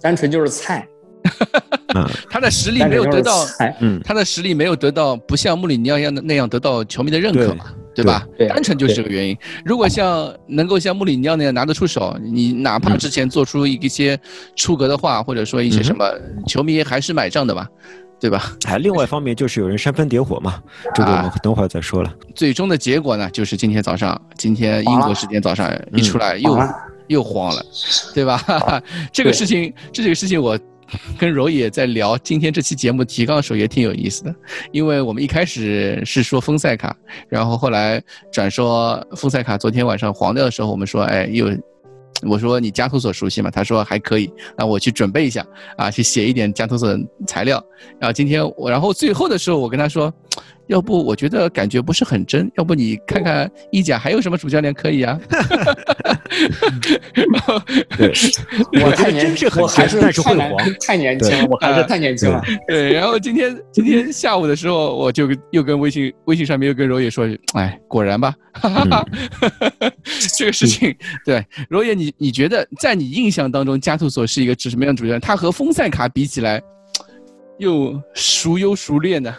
[0.00, 0.88] 单纯就是菜。
[2.30, 3.46] 他的实力没有得到，
[3.80, 7.66] 嗯，他的实力没有得到，不像穆里尼奥一样的那样得到球迷的认可嘛。
[7.94, 8.26] 对吧？
[8.48, 9.36] 单纯就是这个原因。
[9.66, 14.18] 如果像能够像穆里尼奥那样拿得出手，你哪怕之前做出一些
[14.56, 16.02] 出格的话，或者说一些什么，
[16.48, 17.68] 球迷还是买账的吧，
[18.18, 18.56] 对吧？
[18.64, 20.58] 还另外一方面就是有人煽风点火嘛，
[20.94, 22.10] 这个我们等会儿再说了。
[22.34, 26.58] 最终的结果呢，就是今天早上，今天英国时间早上一出来又
[27.08, 27.62] 又慌了，
[28.14, 28.42] 对吧？
[29.12, 30.58] 这个事情，这个事情我。
[31.18, 34.34] 跟柔也在聊今天这期节目提纲的时候也挺有意思的，
[34.72, 36.96] 因为我们一开始是说丰塞卡，
[37.28, 41.50] 然后后来转说丰塞卡昨天晚上黄掉的时候，我们说哎又，
[42.22, 43.50] 我说你加图索熟悉吗？
[43.50, 47.64] 他说还可以，那我去准备一下啊，去写一点加图索材料。
[47.98, 50.12] 然后今天我，然后最后的时候我跟他说。
[50.68, 55.20] 要不我觉得感觉不是很真，要不你看看意甲还有什么主教练可以啊？
[57.98, 58.12] 对，
[58.82, 60.10] 我太年轻，我还是太
[60.80, 62.42] 太年轻，我还是太年轻了。
[62.66, 69.06] 对，然后今天今天下午的时候，我就又跟微信微信上面又跟柔野说，哎，果然吧，哈哈哈
[70.36, 70.94] 这个事情，
[71.26, 75.20] 对柔野，你你觉得在你印象当中，加图索是一个指什么样的主教练？
[75.20, 76.62] 他和丰塞卡比起来，
[77.58, 79.34] 又孰优孰劣呢？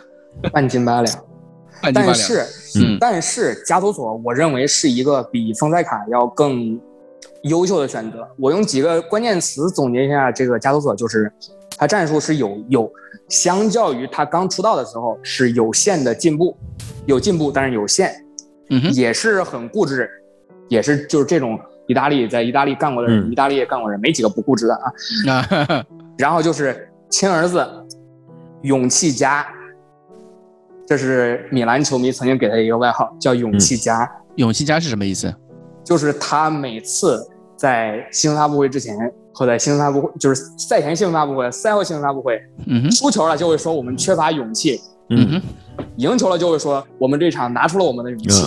[0.51, 1.23] 半斤八两，
[1.93, 2.45] 但是，
[2.99, 6.79] 但是加图索，我认为是一个比丰塞卡要更
[7.43, 8.27] 优秀的选择。
[8.37, 11.31] 我用几个关键词总结一下，这个加图索就是
[11.77, 12.91] 他战术是有有，
[13.29, 16.57] 相较于他刚出道的时候是有限的进步，
[17.05, 18.13] 有进步但是有限，
[18.69, 20.09] 嗯也是很固执，
[20.67, 25.85] 也是就是这种意大利在意大利干过的人，意大利也干过人，没几个不固执的啊。
[26.17, 27.65] 然后就是亲儿子，
[28.61, 29.45] 勇气家。
[30.87, 34.09] 这是米兰球迷曾经给他一个外号，叫“勇气家”。
[34.35, 35.33] 勇气家是什么意思？
[35.83, 37.25] 就是他每次
[37.57, 38.95] 在新闻发布会之前
[39.33, 44.79] 和在新闻发布会，就是赛前新闻发布会、赛后新闻发布会，嗯输球了就会说我们缺乏勇气，
[45.09, 45.41] 嗯哼，
[45.97, 48.43] 赢球了就会说我们这场拿出了我们的勇气，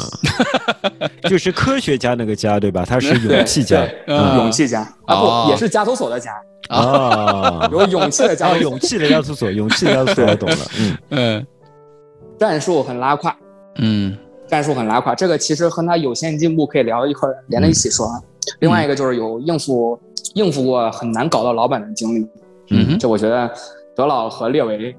[1.29, 2.85] 就是科学家那个家对吧？
[2.87, 4.81] 他是勇气家，勇气家。
[5.07, 6.33] 啊不也是加图索的家
[6.69, 10.97] 啊，有勇气的加，勇气的加图索，勇气的加图索，我懂了，嗯。
[11.11, 11.47] 嗯。
[12.39, 13.35] 战术很拉胯，
[13.77, 14.17] 嗯，
[14.47, 18.23] 战术很拉胯，这个其实和他有限进步可以聊一块连在一起说啊。
[18.61, 19.99] 另外一个就是有应付
[20.35, 22.29] 应付过很难搞到老板的经历，
[22.71, 23.51] 嗯，这我觉得
[23.95, 24.95] 德老和列维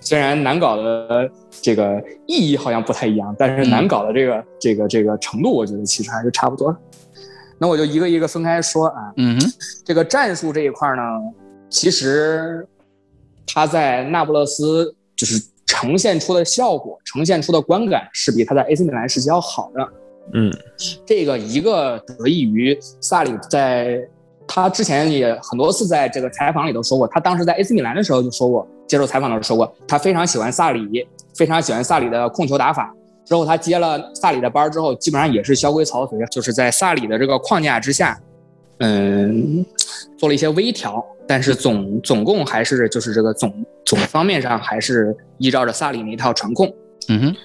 [0.00, 1.30] 虽然难搞的
[1.62, 6.76] 这个意义好像不太一样，但是难搞的这个这个这个程度，我觉得其实还是差不多。
[7.58, 9.38] 那我就一个一个分开说啊，嗯，
[9.84, 11.02] 这个战术这一块呢，
[11.68, 12.66] 其实
[13.46, 15.40] 他在那不勒斯就是。
[15.80, 19.88] 呈现出的效果，呈现出的观感是比他在 AC 米兰时期要好的。
[20.34, 20.52] 嗯，
[21.06, 23.98] 这个一个得益于萨里，在
[24.46, 32.94] 他之前也很多次在这个采访里都说过，他当时在 AC 米兰的时候就说过，接受采访的时候说过，他非常喜欢萨里，非常喜欢萨里的控球打法。
[33.24, 38.20] 之后他接了萨里的班之后，基本上也是萧规曹随，就是在萨里的这个框架之下，
[38.80, 39.64] 嗯，
[40.18, 41.04] 做了一些微调。
[41.28, 43.54] 但是总总共还是就是这个总
[43.84, 46.68] 总方面上还是依照着萨里那一套传控。
[47.08, 47.36] 嗯哼，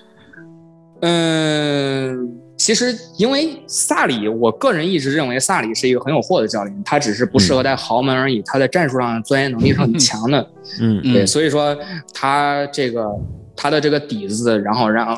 [1.01, 8.41] 嗯，其实因为萨里，我个人一直认为萨里是一个很有货的教练，他只是不适合带豪门而已。
[8.43, 10.49] 他在战术上钻研能力是很强的，
[10.81, 11.77] 嗯，对，所以说
[12.11, 13.07] 他这个
[13.55, 15.15] 他的这个底子，然后让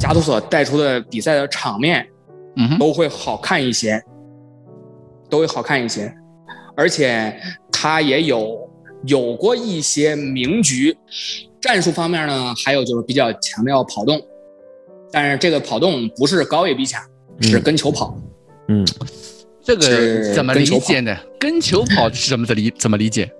[0.00, 2.04] 加图索带出的比赛的场面，
[2.56, 4.02] 嗯，都会好看一些，
[5.28, 6.12] 都会好看一些，
[6.76, 7.34] 而且
[7.70, 8.58] 他也有
[9.06, 10.96] 有过一些名局，
[11.60, 14.20] 战术方面呢，还有就是比较强调跑动。
[15.10, 17.02] 但是这个跑动不是高位逼抢，
[17.40, 18.14] 是跟球跑。
[18.68, 18.86] 嗯，
[19.62, 21.16] 这个怎么理解呢？
[21.40, 22.70] 跟球跑是怎么的理？
[22.76, 23.30] 怎么理解？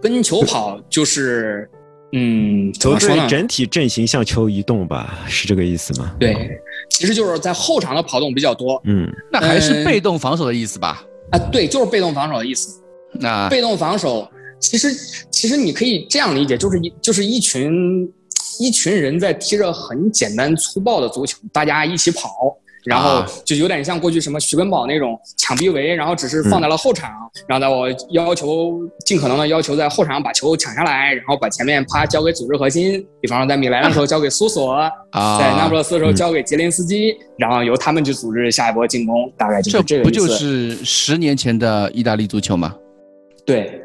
[0.00, 1.68] 跟球跑就是，
[2.12, 3.26] 嗯，怎么说呢？
[3.28, 6.16] 整体阵型向球移动吧，是这个意思吗？
[6.18, 6.58] 对，
[6.88, 8.80] 其实就是在后场的跑动比较多。
[8.84, 11.04] 嗯，那还是被动防守的意思吧？
[11.32, 12.80] 啊，对，就是被动防守的意思。
[13.14, 14.28] 那被动防守，
[14.60, 14.94] 其实
[15.30, 18.10] 其实你可以这样理解，就是一就是一群。
[18.60, 22.54] 一群人在踢着很简单粗暴的足球，大家一起跑，
[22.84, 27.10] 然后就有点像过去什么徐根宝那种抢逼围，然后只是放在了后场，
[27.46, 34.76] 然后呢，我要求尽可能的要求在后场把球抢下来，然后把前面啪交给组织核心，比方说在米兰的时候交给苏索，
[35.12, 42.74] 在那不勒斯的时候交给杰林斯基，然后由他们去组织下一波进攻，大概就是这个不就是十年前的意大利足球吗？
[43.46, 43.80] 对。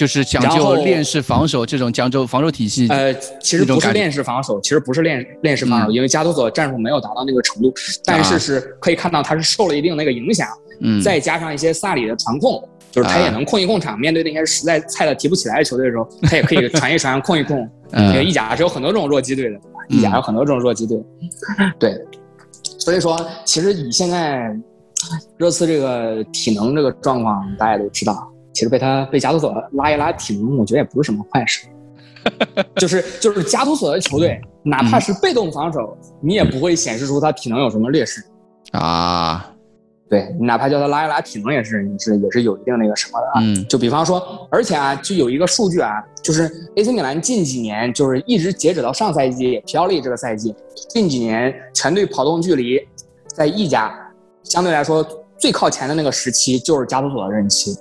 [0.00, 7.70] 就是讲究链式防守这种讲究防守体系，呃，其实不是链式防守，其实不是链链式防守，因为加图索战术没有达到那个程度，
[8.02, 10.48] 但是是可以看到他是受了一定那个影响，
[10.80, 17.68] 嗯，再加上一些萨里的传控，就是他也能控一控场，面对那些实在菜的提不起来的球队的时候， 他也可以传一传控一控。
[17.92, 20.96] 因为意甲是有很多这种弱鸡队的，意甲有很多这种弱鸡队，
[21.78, 21.94] 对，
[22.78, 24.56] 所以说其实以现在
[25.36, 28.29] 热刺这个体能这个状况，大家都知道。
[28.52, 31.66] 其实被他被加图索拉一拉体能，我觉得也不是什么坏事。
[32.76, 38.22] 就是就是加图索的球队，哪怕是被动防守，你也不会显示出他体能有什么劣势
[38.72, 39.54] 啊。
[40.06, 43.40] 对，哪怕叫他拉一拉体能，也是也是也是有一定那个什么的啊。
[43.40, 43.66] 嗯。
[43.68, 50.54] 就比方说，而且啊，就有一个数据啊，就是 AC 米兰近几年，就是一直截止到上赛季皮奥利这个赛季，
[50.90, 52.78] 近几年全队跑动距离
[53.28, 53.94] 在意甲
[54.42, 55.02] 相对来说
[55.38, 57.74] 最靠前的那个时期，就是加图索的任期。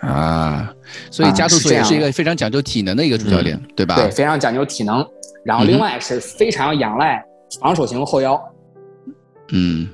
[0.00, 0.72] 啊，
[1.10, 3.96] 所以加图索也是一个非常讲究体能的一个主教练，对吧？
[3.96, 5.06] 对，非常讲究体能，
[5.44, 7.22] 然后另外是非常仰赖
[7.60, 8.40] 防守型后腰。
[9.52, 9.88] 嗯，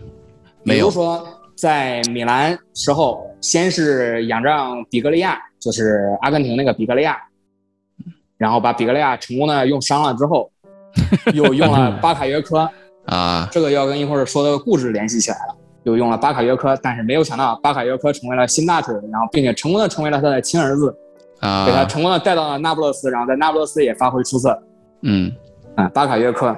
[0.64, 1.26] 比如说
[1.56, 7.18] 在米兰时候，先是仰仗比格利亚，就是阿根廷那个比格利亚，
[8.38, 10.50] 然后把比格利亚成功的用伤了之后，
[11.34, 12.70] 又用了巴卡约科
[13.06, 15.56] 啊，这个要跟一会儿说的故事联系起来了。
[15.86, 20.92] 又用了巴卡约科，但是没有想到巴卡约科成为了新大腿，然后并且成功的成为了他的亲儿子，
[21.38, 24.60] 啊，给他成功的带到了那不勒斯，然后在那不勒斯也发挥出色。
[25.02, 25.30] 嗯，
[25.76, 26.56] 啊，巴卡约科，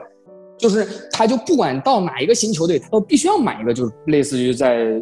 [0.56, 4.98] 就是他就不管到哪一个新球队，他都必须要买一个，就是类似于在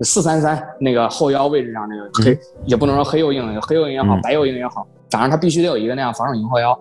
[0.00, 6.78] 四三三那个后腰位置上那个黑，也不能说黑又硬，黑又硬也好，白又硬也好，反正他必须得有一个那样防守型后腰，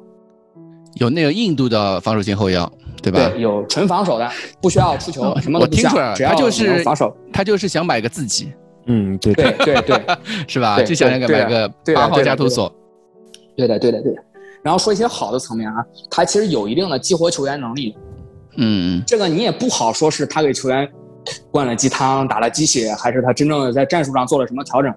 [0.95, 2.71] 有那个印度的防守型后腰。
[3.03, 3.29] 对吧？
[3.29, 4.27] 对，有纯防守的，
[4.59, 8.51] 不需要出球， 什么我听出来了，他就是防守，他就是想买个自己，
[8.87, 10.01] 嗯，对对对对，
[10.47, 10.81] 是吧？
[10.81, 12.73] 就想那个买个八号加图索，
[13.55, 14.23] 对的对的对的。
[14.63, 17.95] 然后说一些好的层面啊，他其实有一定的激活球员能力，
[18.55, 20.89] 嗯，这个你也不好说是他给球员
[21.51, 24.91] 灌了鸡汤、打了鸡血，还是他真正的在战术上做了什么调整，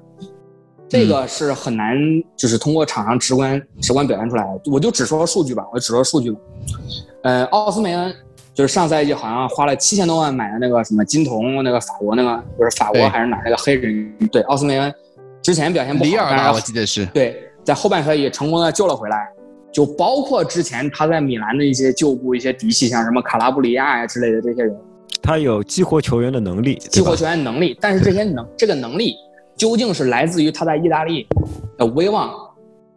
[0.88, 1.96] 这个是很难
[2.36, 4.60] 就是通过场上直观直观表现出来的。
[4.72, 6.38] 我就只说数据吧，我只说数据吧。
[7.22, 8.14] 呃，奥斯梅恩
[8.54, 14.12] 就是上赛季好像花了七千多万买的那个什么金童，那个法国那个不是法国还是哪那个黑人？
[14.32, 14.92] 对，奥斯梅恩
[15.42, 17.06] 之前表现不好，里尔吧，我记得是。
[17.06, 19.28] 对，在后半赛季成功的救了回来，
[19.72, 24.76] 就包括之前他在米兰的一些旧部一些嫡系，像什么卡拉布里亚呀之类的这些人，
[25.22, 29.14] 他有激活球员的能力，激活球员能力，但是这些能这个能力
[29.58, 31.26] 究竟是来自于他在意大利
[31.76, 32.32] 的威望，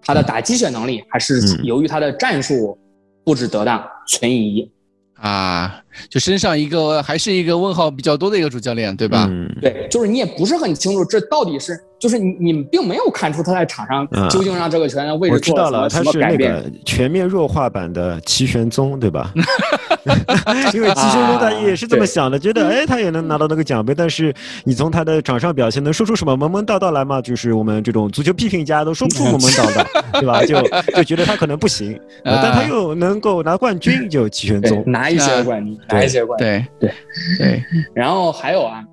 [0.01, 2.77] 他的打鸡血能力，还是由于他的战术？
[3.23, 4.71] 布置得当，存疑
[5.13, 9.27] 啊，就身上一个还是一个问号比较多的一个主教练，对吧？
[9.29, 16.63] 嗯，对，就是你也不是很清楚这到底是，就是你你并没有看出他在场上究竟让这个球员的位置做了什么改变。
[16.85, 19.33] 全面弱化版的齐玄宗，对吧？
[20.73, 24.33] 因为齐玄宗他也是这么想的，觉得哎他也能拿到那个奖杯，但是
[24.63, 27.21] 你从他的场上表现能说出什么门门道道来吗？
[27.21, 29.85] 就是我们这种足球批评家都说不出门门道道，
[30.19, 30.43] 对吧？
[30.43, 30.59] 就
[30.95, 36.45] 就觉得他可能不行， 但他又能够拿冠军，就齐玄宗拿一些冠军，拿一些冠军，
[36.79, 36.91] 对对
[37.37, 37.63] 对。
[37.93, 38.83] 然后还有啊，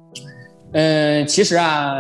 [0.73, 1.95] 嗯，其实啊，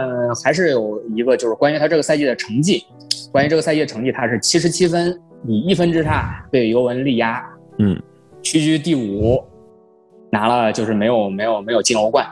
[0.44, 2.84] 还是有一个就是关于他这个赛季的成绩，
[3.32, 7.44] 关于这个赛季的成绩，他是七十七分，以一分之差被尤文力压，
[7.78, 8.00] 嗯。
[8.40, 9.44] 屈居第五，
[10.30, 12.24] 拿了就是没有没有没有进欧冠，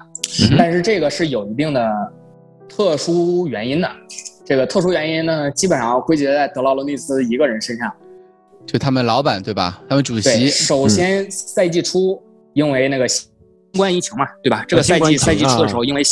[0.56, 1.92] 但是这个是有一定的
[2.68, 3.90] 特殊原因的。
[4.44, 7.92] 这个特殊原因呢，基本上归结在德劳伦蒂斯一个人身上，
[8.64, 9.82] 就他们老板对吧？
[9.88, 10.46] 他们主席。
[10.46, 12.22] 首先赛季初
[12.56, 13.28] 因为那个新
[13.76, 14.64] 冠疫情嘛，对吧？
[14.66, 16.02] 这个赛季赛季初的时候，因为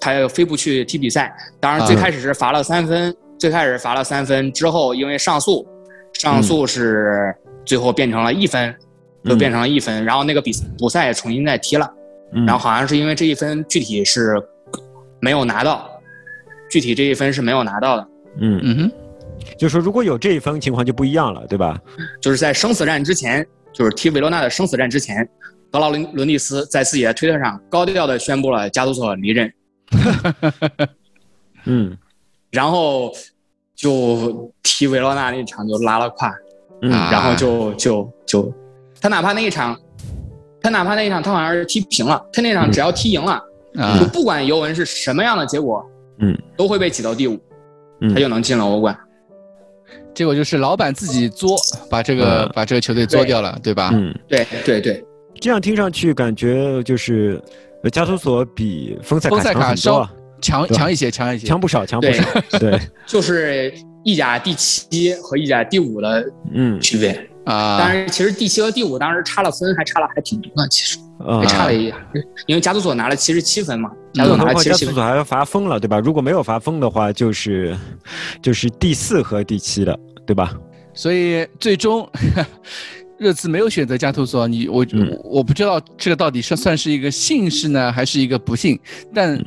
[0.00, 5.66] 他又飞不去踢比赛，当然最开始是罚了三分，最开始罚了三分之后，因为上诉，
[6.14, 8.74] 上诉是最后变成了一分。
[9.24, 11.88] 就变成了一分，然后那个比补赛也重新再踢了，
[12.44, 14.34] 然后好像是因为这一分具体是
[15.20, 15.88] 没有拿到，
[16.68, 18.08] 具体这一分是没有拿到的。
[18.40, 18.92] 嗯嗯哼，
[19.56, 21.80] 就说如果有这一分情况就不一样了，对吧？
[22.20, 25.28] 就是在生死战之前，就是踢维罗纳的生死战之前，
[25.70, 29.52] 德劳伦伦蒂斯在自己的推特上高调的宣布了加图索离任。
[31.64, 31.96] 嗯，
[32.50, 33.12] 然后
[33.74, 36.32] 就踢维罗纳那场就拉了胯，
[36.82, 38.52] 嗯然后就就就。
[39.00, 39.76] 他哪怕那一场，
[40.60, 43.42] 他哪怕那一场他好像是踢平了，他那场只要踢赢了，
[43.98, 45.84] 就不管尤文是什么样的结果，
[46.18, 47.36] 嗯，都会被挤到第五，
[48.14, 48.96] 他就能进了欧冠。
[50.14, 51.56] 结果就是老板自己作，
[51.90, 53.72] 把这个把这个球队作掉了，对。
[53.74, 53.90] 吧？
[53.94, 55.04] 嗯，对对对。
[55.40, 57.42] 这样听上去感觉就是
[57.90, 60.08] 加图索比丰塞卡稍
[60.40, 62.58] 强强一些，强一些，强不少，强不少。
[62.60, 63.72] 对， 就是
[64.04, 67.28] 意甲第七和意甲第五的嗯区别。
[67.44, 70.96] 啊，但是其实第七和第五当时差了分，还差了还挺多的，其实
[71.40, 71.96] 还差了一点，
[72.46, 75.98] 因为加图索拿了七十七分嘛，加图索拿七十七分，加图索还要罚疯了，对吧？
[75.98, 77.76] 如果没有罚疯的话，就是
[78.42, 80.52] 就是第四和第七的，对吧？
[80.94, 82.08] 所以最终
[83.18, 84.84] 热刺没有选择加图索，你我
[85.24, 88.78] 我不知道这个到底是算是一个幸事呢，还是一个不幸？
[89.14, 89.42] 但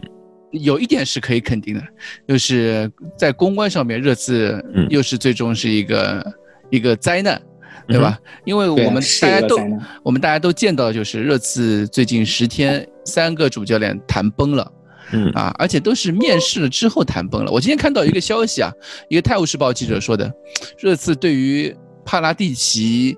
[0.52, 1.84] 有一点是可以肯定的，
[2.28, 6.34] 就是在公关上面，热刺又是最终是一个
[6.70, 7.42] 一个灾难。
[7.88, 8.18] 对吧？
[8.46, 9.58] 因为我们大家都
[10.02, 14.72] 我们大家都见到，就是热刺最近十天三个主教练谈崩了，
[15.12, 17.52] 嗯啊，而且都是面试了之后谈崩了。
[17.52, 18.72] 我今天看到一个消息啊，
[19.08, 20.34] 一个《泰晤士报》记者说的，
[20.80, 23.16] 热刺对于帕拉蒂奇，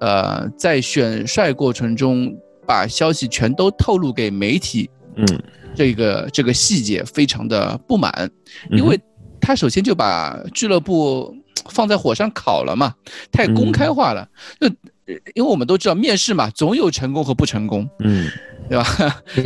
[0.00, 2.30] 呃，在选帅过程中
[2.66, 5.26] 把消息全都透露给媒体，嗯，
[5.74, 8.30] 这个这个细节非常的不满，
[8.70, 9.00] 因为
[9.40, 11.34] 他首先就把俱乐部。
[11.70, 12.94] 放在火上烤了嘛？
[13.32, 14.28] 太公开化了，
[14.60, 14.66] 就
[15.34, 18.30] 因为我们都知道面试嘛，总有成功和不成功，嗯，
[18.68, 18.84] 对吧？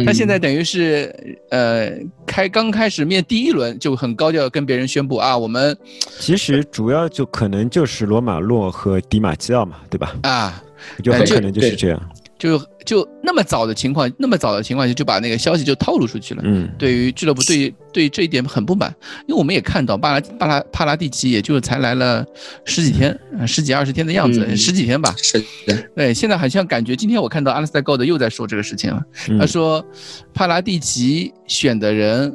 [0.07, 1.13] 他现在等于是
[1.51, 1.91] 呃，
[2.25, 5.77] 开刚开始面第一轮就很高调跟别人宣布啊，我们
[6.21, 10.15] 其实主要就可能就是罗马洛和迪马基奥嘛，对吧？
[10.23, 10.63] 啊，
[11.03, 12.01] 就很可能就是这样。
[12.39, 12.57] 就
[12.89, 16.41] 就那么早的情况，那么早的情况下就把那个消息就透露出去了。
[16.43, 18.91] 嗯，对于俱乐部对对这一点很不满，
[19.27, 22.25] 因为我们也看到巴拉巴拉帕拉蒂奇也就才来了
[22.65, 23.15] 十几天，
[23.47, 25.15] 十几二十天的样子，十几天吧。
[25.19, 25.77] 是的。
[25.95, 29.03] 对，现在好像感觉今天我看到阿拉斯加高德又在说这个事情了。
[29.39, 29.85] 他说，
[30.33, 32.35] 帕拉蒂奇选的人，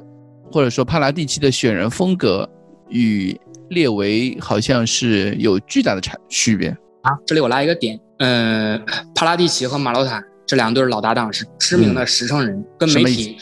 [0.51, 2.47] 或者说帕拉蒂奇的选人风格
[2.89, 3.35] 与
[3.71, 6.69] 列维好像是有巨大的差区别。
[7.01, 7.99] 啊，这里我拉一个点。
[8.19, 8.79] 嗯，
[9.15, 13.37] 帕拉蒂奇和马洛塔这两对老搭档是知名的实诚人，跟媒体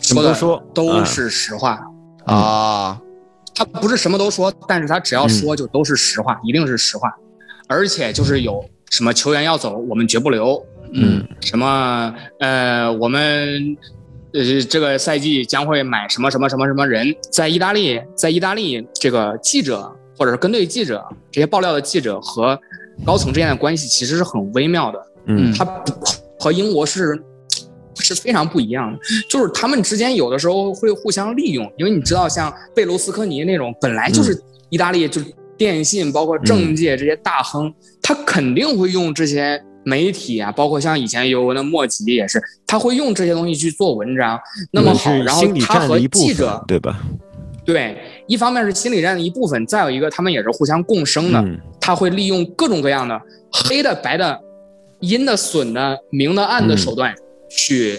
[0.00, 1.80] 说的都是实话
[2.26, 3.00] 啊。
[3.54, 7.12] 他不是什么都说，但是他只要说就都是实话，一定是实话。
[7.68, 10.64] 而且就是有什么球员要走，我们绝不留。
[10.92, 13.76] 嗯，什么呃，我们
[14.32, 22.58] 呃这个赛季将会买什么什么什么什么人，在意大利，在意大利这个记者或者是跟队记者这些爆料的记者和。
[23.04, 25.64] 高层之间的关系其实是很微妙的，嗯，他
[26.38, 27.20] 和英国是
[27.96, 28.98] 是非常不一样的，
[29.28, 37.72] 就是他们之间有的时候会互相利用，因为你知道，像贝卢斯科尼那种本来就是意大利就是电信包括政界这些大亨，
[38.02, 44.38] 他肯定会用这些媒体啊，包括像以前尤文的莫吉也是，他会用这些东西去做文章。
[44.72, 47.00] 那么好，然后他和记者对吧？
[47.64, 47.96] 对，
[48.26, 51.42] 一方面是心理战的一部分，再有一个他们也是互相共生的。
[51.80, 53.18] 他会利用各种各样的
[53.50, 54.38] 黑的、白的、
[55.06, 57.14] 阴的、损的、明的、暗的手段
[57.50, 57.98] 去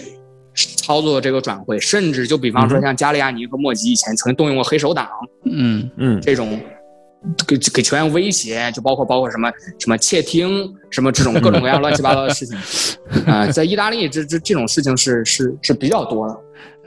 [0.54, 5.08] 操作这个转会，甚至就比方说像加利亚尼和莫吉以前曾经动用过黑手党，
[5.44, 5.90] 嗯。
[5.96, 6.60] 嗯，这种
[7.46, 12.56] 给给球员威胁，就包括包括什么什么窃听，什么这种各种各样乱七八糟的事情
[13.26, 16.36] 啊，在意大利这这这种事情是是是比较多的，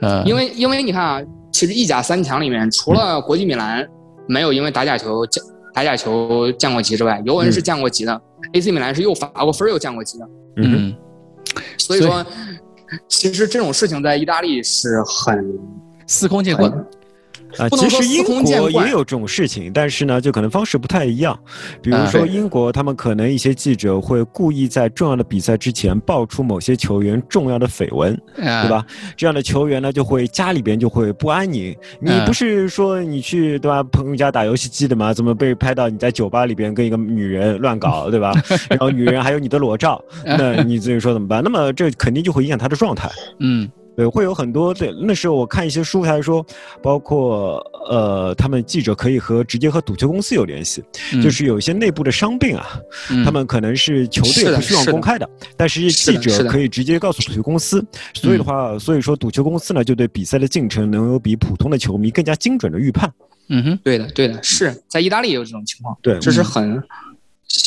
[0.00, 1.22] 呃，因为因为你看啊。
[1.52, 3.86] 其实意甲三强里面，除了国际米兰
[4.26, 5.44] 没有因为打假球降
[5.74, 8.22] 打假球降过级之外，尤文是降过级的
[8.52, 10.28] ，AC 米兰是又罚过分又降过级的。
[10.56, 10.94] 嗯，
[11.78, 12.24] 所以说，
[13.08, 15.58] 其实这种事情在意大利是很
[16.06, 16.70] 司空见惯。
[17.58, 21.38] 啊，其实英国也有这种事情，但是呢，就可能方式不太一样。
[21.82, 28.84] 比如说英国，他们可能一些记者会故意在重要的比赛之前爆出某些球员重要的绯闻，对吧？
[29.16, 31.76] 这样的球员呢，就会家里边就会不安宁。
[32.00, 35.12] 你不是说你去对吧朋友家打游戏机的吗？
[35.12, 38.32] 怎么被拍到你在酒吧里边跟一个女人乱搞， 对吧？
[38.68, 41.42] 然后女人还有你的裸照，那你自己说怎么办？
[41.42, 43.10] 那么这肯定就会影响他的状态。
[43.40, 43.68] 嗯。
[43.96, 44.72] 对，会有很多。
[44.72, 46.44] 对，那时候我看一些书，他说，
[46.82, 50.82] 包括呃，他们记者可以和直接和赌球公司有联系，
[51.22, 52.80] 就是有一些内部的伤病啊，
[53.24, 57.84] 他们可能是球队不希望公开的，但是记者可以直接告诉赌球公司。
[58.14, 63.12] 所以的话，所以说赌球公司呢，就对比赛的进程能有比普通的球迷更加精准的预判。
[63.48, 65.96] 嗯哼，对的，对的，是在意大利也有这种情况。
[66.00, 66.80] 对，这是很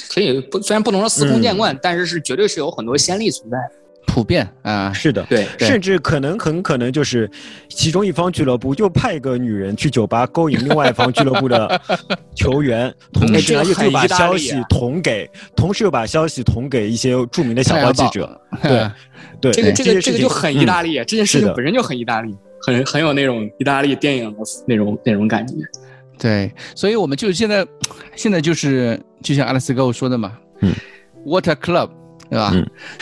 [0.09, 3.57] 可以不，虽然不能说司空见惯，但是是绝对是有很多先例存在。
[4.05, 7.29] 普遍啊，是的，对，甚至可能很可能就是
[7.69, 11.81] 其中一方俱乐部就派一个女人去酒吧勾引另外一方俱乐部的
[12.35, 18.91] 球员， 同时呢又把消息捅给，同时又把消息捅给一些著名的小报记者，对，
[19.41, 22.35] 对，这个这个这个就很意大利，这件事情本身就很意大利，
[22.67, 24.37] 很很有那种意大利电影的
[24.67, 25.55] 那种那种感觉，
[26.19, 27.65] 对，所以我们就现在
[28.15, 30.71] 现在就是就像阿拉斯跟我说的嘛，嗯
[31.25, 31.89] ，Water Club。
[32.33, 32.51] 对吧？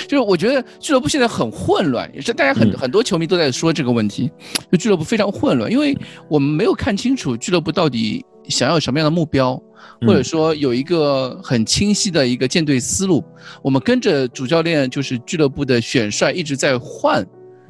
[0.09, 4.29] 就是我觉得俱乐部现在很混乱，也是大家很很多球迷都在说这个问题，
[4.69, 9.55] 就俱乐部非常混乱，因为我们没有看清楚俱乐部到底想要什么样的目标，
[10.01, 13.23] 或者说有一个很清晰的一个建队思路。
[13.63, 17.25] 我们跟着主教练就是俱乐部的选帅一直在换，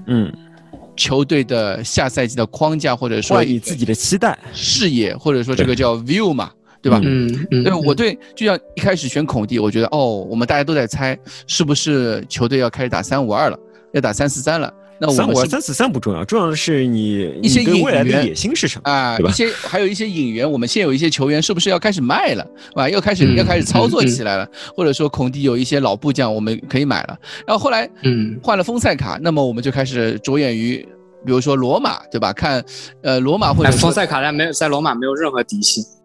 [0.07, 0.34] 嗯，
[0.95, 6.51] 球队的下赛季的框架，或者说换你自己的期待视野，或者说这个叫 view 嘛。
[6.82, 6.99] 对吧？
[7.03, 13.59] 嗯嗯，对，我对，就像一开始选孔蒂，我觉得哦，我们大家都在猜是不是球队要开始打三五二了，
[13.93, 14.73] 要打三四三了。
[15.03, 19.17] 那三五二、三四三不重要，重要的是你一些引援野心是什么啊？
[19.17, 22.45] 一些还有一些引援，我们现有一些球员是不是要开始卖了？
[22.75, 27.17] 啊，要开始要开始操作起来了，或者说孔蒂有一些老部将我们可以买了。
[27.47, 30.88] 然后后来嗯换了丰塞卡，那么我们就开始着眼于。
[31.23, 32.34] 比如说罗马，对吧？
[32.34, 32.65] 看，
[33.03, 35.61] 呃，罗马或者丰塞卡在没有在罗马没有任何底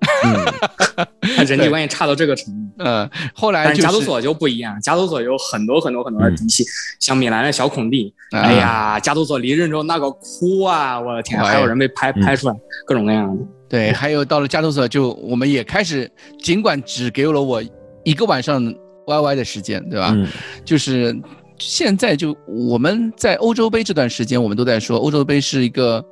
[0.07, 2.85] 气， 人际关系差到这个程度。
[2.85, 6.65] 嗯，后来加图索就不一样，加图索有很多很多很多的底气，
[7.01, 12.55] 像米兰的小孔蒂，哎呀，加图索离任之后那个哭啊，我的天，还有人被拍拍出来，
[12.87, 13.43] 各种各样的。
[13.69, 16.11] 对，还有到了加图索，就我们也开始，
[16.43, 17.63] 尽管只给了我
[18.05, 18.63] 一个晚上
[19.07, 20.17] YY 的时间，对吧？
[20.65, 21.17] 就是。
[21.59, 26.05] 现在就我们在欧洲杯这段时间，我们都在说欧洲杯是一个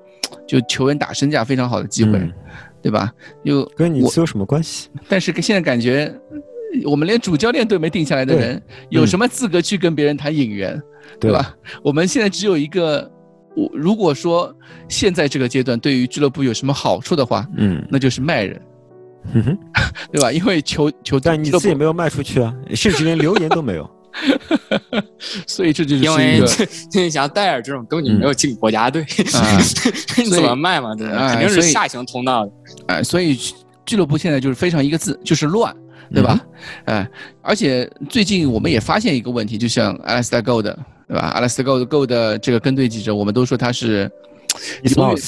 [0.48, 2.18] 就球员打身价非常好的机会，
[2.84, 3.10] 对吧？
[3.44, 4.90] 又跟你有什么关系？
[5.08, 6.14] 但是现在感觉
[6.84, 10.78] 我们连主教练都没定下来的人，有什么资格去跟别人谈引援，
[11.18, 11.56] 对吧？
[11.82, 13.10] 我们现在只有一个，
[13.56, 14.54] 我如果说
[14.86, 18.60] 现在这个阶段对于俱乐部有什么好处的话，嗯，那就是卖人，
[20.12, 20.30] 对吧？
[20.30, 23.90] 因为球球但你自己没有卖出去啊，甚至连留言都没有。
[25.46, 26.42] 所以这就是因为
[26.90, 29.04] 这像戴尔这种根本就没有进国家队，
[30.16, 30.94] 你怎么卖嘛？
[30.96, 32.52] 这肯定是下行通道的。
[32.86, 33.36] 哎，所以
[33.84, 35.74] 俱乐部现在就是非常一个字，就是乱，
[36.12, 36.40] 对吧？
[36.84, 37.08] 哎，
[37.42, 40.40] 而且最近我们也发现一个问题，就像 Alex 的，
[41.08, 44.10] 对吧？Alex Go Go 的这个跟队记者，我们都说他是
[44.94, 45.18] 永远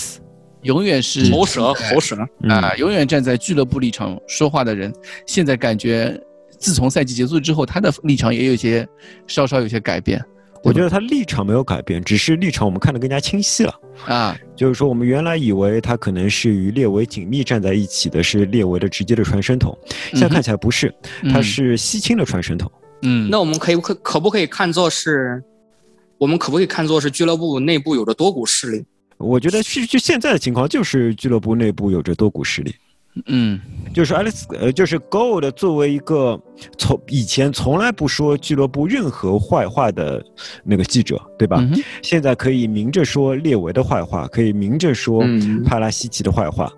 [0.63, 2.17] 永远是喉舌喉舌
[2.49, 4.93] 啊，永远站在俱乐部立场说话的人，
[5.27, 6.19] 现在感觉。
[6.67, 8.85] 自从赛季结束之后，他的立场也有些
[9.29, 10.21] 稍稍有些改变。
[10.65, 13.73] 我觉得他立场没有改变，只是立场我们看得更加清晰了
[14.05, 14.37] 啊。
[14.57, 19.79] 就是说，我们原来以为他可能是与列维紧密站在一起的，是列维的直接的传声筒，
[20.11, 20.93] 现在看起来不是，
[21.33, 22.69] 他是西青的传声筒。
[23.03, 25.41] 嗯，那我们可以可可不可以看作是，
[26.19, 28.85] 我们可不可以看作是俱乐部内部有着多股势力？
[29.19, 32.75] 我觉得是就现在的情况，就是俱乐部内部有着多股势力。
[33.27, 33.59] 嗯，
[33.95, 36.39] 就是爱丽丝，呃，就是 Gold 作为一个
[36.77, 40.23] 从以前从来不说俱乐部任何坏话的
[40.63, 41.67] 那个记者，对吧？
[42.03, 45.25] 现在可以明着说列维的坏话，可以明着说
[45.65, 46.71] 帕拉西奇的坏话，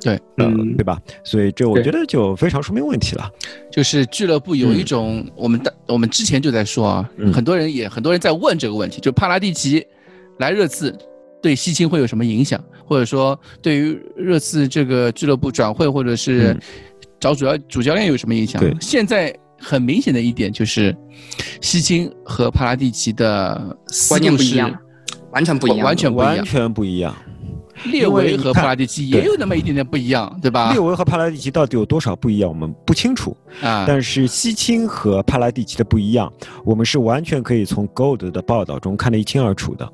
[0.00, 0.98] 对，嗯，对吧？
[1.22, 3.30] 所以这我觉得就非常说明问题了。
[3.70, 9.86] 就是俱乐部有一种，我们的我们之前就在说啊，很多人也很多人在问这个问题，就帕拉蒂奇
[10.38, 10.96] 来热刺。
[11.42, 16.58] 对西青会有什么影响，或者说对于热刺这个俱乐部转会或者是
[17.20, 18.62] 找主要主教练有什么影响？
[18.80, 20.94] 现在很明显的一点就是，
[21.60, 23.76] 西青和帕拉蒂奇的
[24.08, 24.76] 观念不一样，
[25.32, 27.16] 完全不一样，完全不一样，完全不一样。
[27.84, 30.72] 列维和帕拉蒂奇也有那么一点点不一样，对吧？
[30.72, 33.84] 列维和帕拉蒂奇到底有多少不一样，我们不清楚啊。
[33.86, 36.32] 但是西青和帕拉蒂奇的不一样，
[36.64, 39.86] 我们是完全可以从 Gold 的报道中看得一清二楚的。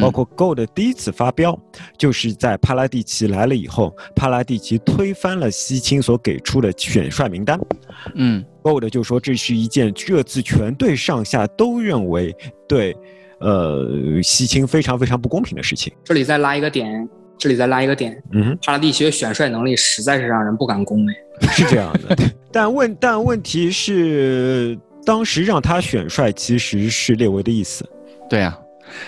[0.00, 1.58] 包括 Gold 第一次发飙，
[1.96, 7.58] 就是在帕拉蒂奇来了以后，帕拉蒂奇推翻了西青所给出的选帅名单。
[8.14, 12.34] 嗯，Gold 就说这是一件这次全队上下都认为
[12.68, 12.96] 对。
[13.42, 13.88] 呃，
[14.22, 15.90] 西青非常非常不公平的事情。
[16.04, 17.08] 这里再拉一个点，
[17.40, 18.22] 这里再拉一个点。
[18.32, 21.14] 嗯，帕拉蒂奇的选帅能力实在是让人不敢恭维。
[21.50, 22.16] 是这样的，
[22.52, 27.84] 但问但问题是，当时让他选帅其实是列维的意思。
[28.28, 28.56] 对啊，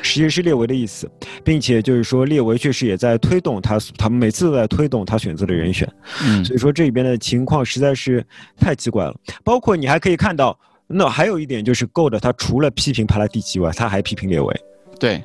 [0.01, 1.09] 实际是列维的意思，
[1.45, 5.87] 并且就是说列维确实也在推动他，他们每次都在推动他选择的人选。
[6.25, 8.25] 嗯，所以说这里边的情况实在是
[8.59, 9.15] 太奇怪了。
[9.45, 10.59] 包括你还可以看到。
[10.95, 14.55] 那还有一点就是，Gold 他除了批评帕拉蒂奇外，他还批评列维。
[15.01, 15.25] 对，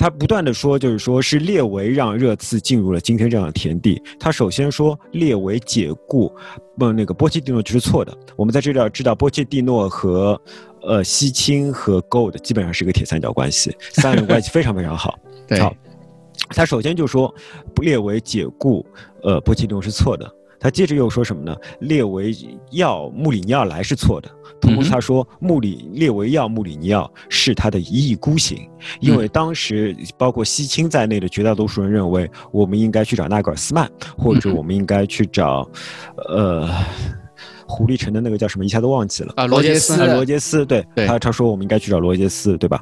[0.00, 4.02] 他不断的说，就是说是列维让热刺进入了今天这样的田地。
[4.18, 6.34] 他首先说列维解雇，
[6.78, 8.16] 不那个波切蒂诺就是错的。
[8.34, 10.40] 我们在这里要知道，波切蒂诺和
[10.80, 15.18] 呃西青和 Gold 基本上是一个铁三角关系，三人关系非常非常好。
[15.60, 15.76] 好，
[16.48, 17.34] 他首先就说
[17.82, 18.86] 列维解雇
[19.22, 20.26] 呃波切蒂诺是错的。
[20.60, 21.56] 他接着又说什么呢？
[21.80, 22.36] 列维
[22.70, 24.30] 要穆里尼奥来是错的。
[24.60, 28.68] 同时他说，穆里列维要穆里尼奥是他的一意孤行，
[29.00, 35.66] 因为当时包括西青在内的绝大多数人认为，我们应该去找纳格尔斯曼，或者我们应该去找，
[36.28, 36.68] 呃，
[37.66, 42.78] 狐狸城的那个叫什么，一下都忘记了啊，罗杰斯，罗杰斯，对他他说我们应该去找罗杰斯，对吧？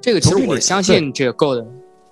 [0.00, 1.64] 这个其实我相信这个够的。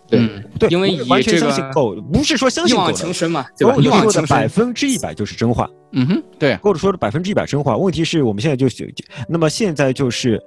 [0.09, 0.29] 对
[0.59, 2.83] 对，因为以完全相信狗，不是说相信狗。
[2.83, 3.77] 一往情深嘛，对吧？
[3.77, 5.69] 一往情深，百分之一百就是真话。
[5.93, 7.77] 嗯哼，对，或者说的百分之一百真话。
[7.77, 8.67] 问题是我们现在就，
[9.29, 10.41] 那么现在就是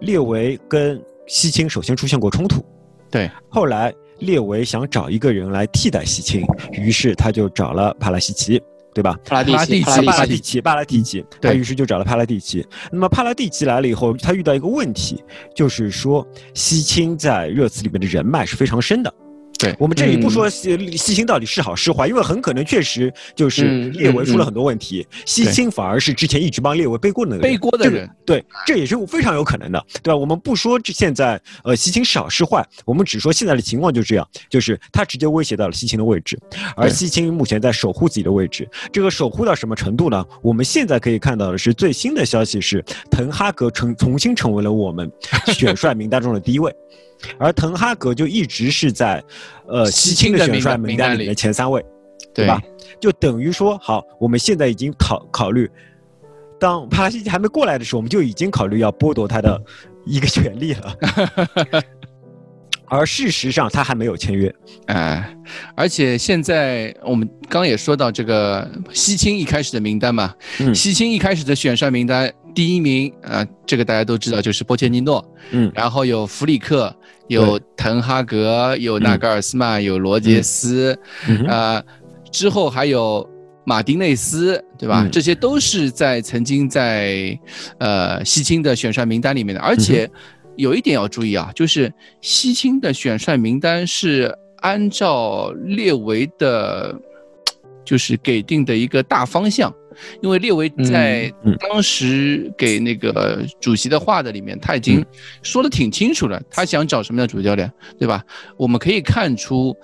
[0.00, 2.64] 列维跟西青首先出现过冲突，
[3.10, 8.60] 对，后来列维想找一个人来替代西青，于是他就找了帕拉西奇。
[8.94, 9.18] 对吧？
[9.24, 12.64] 帕拉蒂奇，帕拉蒂奇，帕拉蒂奇，他于是就找了帕拉蒂奇。
[12.92, 15.22] 那么帕拉蒂奇来了以后，他遇到一个问题，
[15.54, 19.12] 就是说西青在热刺里面的人脉是非常深的。
[19.64, 28.08] 对我们这里不说西西青到底是好是坏，因为很可能确实就是列维出了很多问题，西青反而是之前一直帮列维背锅的那个背锅的人。
[28.26, 30.16] 对，这也是非常有可能的，对吧？
[30.16, 36.38] 我们不说这现在呃西青是好是坏，我们只说现在的情况就这样，就是他直接威胁到了西青的位置，
[36.76, 38.68] 而西青目前在守护自己的位置。
[38.92, 40.24] 这个守护到什么程度呢？
[40.42, 45.10] 我们现在可以看到的是最新的消息是，滕哈格成重新成为了我们
[45.52, 46.74] 选帅名单中的第一位。
[47.38, 49.22] 而滕哈格就一直是在，
[49.68, 51.84] 呃，西青的选帅名单里的前三位，
[52.34, 52.60] 对吧？
[53.00, 55.70] 就等于说，好，我们现在已经考考虑，
[56.60, 59.60] 当帕拉西奇还没过来的时候，我们就已经考虑要剥夺他的
[60.06, 60.96] 一个权利了。
[62.86, 64.54] 而事实上，他还没有签约。
[64.86, 65.36] 哎，
[65.74, 70.34] 而且现在我们刚也说到这个西青一开始的名单嘛，
[70.74, 76.94] 西青一开始的选帅名单第一名呃，这个大家都知道就是波切蒂诺，嗯，然后有弗里克。
[77.28, 80.98] 有滕哈格，有纳格尔斯曼，有罗杰斯，
[81.48, 81.82] 呃，
[82.30, 83.26] 之后还有
[83.64, 85.08] 马丁内斯，对吧？
[85.10, 87.38] 这些都是在曾经在
[87.78, 89.60] 呃西青的选帅名单里面的。
[89.60, 90.10] 而且
[90.56, 96.94] 有一点要注意啊，就是西青的选帅名单是按照列维的，
[97.84, 99.74] 就是给定的一个大方向。
[100.22, 105.04] 因为列维在当时给那个主席的话的里面，他已经
[105.42, 108.24] 说的挺清楚了，他想找什么样的主教练，对吧？
[108.56, 109.76] 我们可以看出，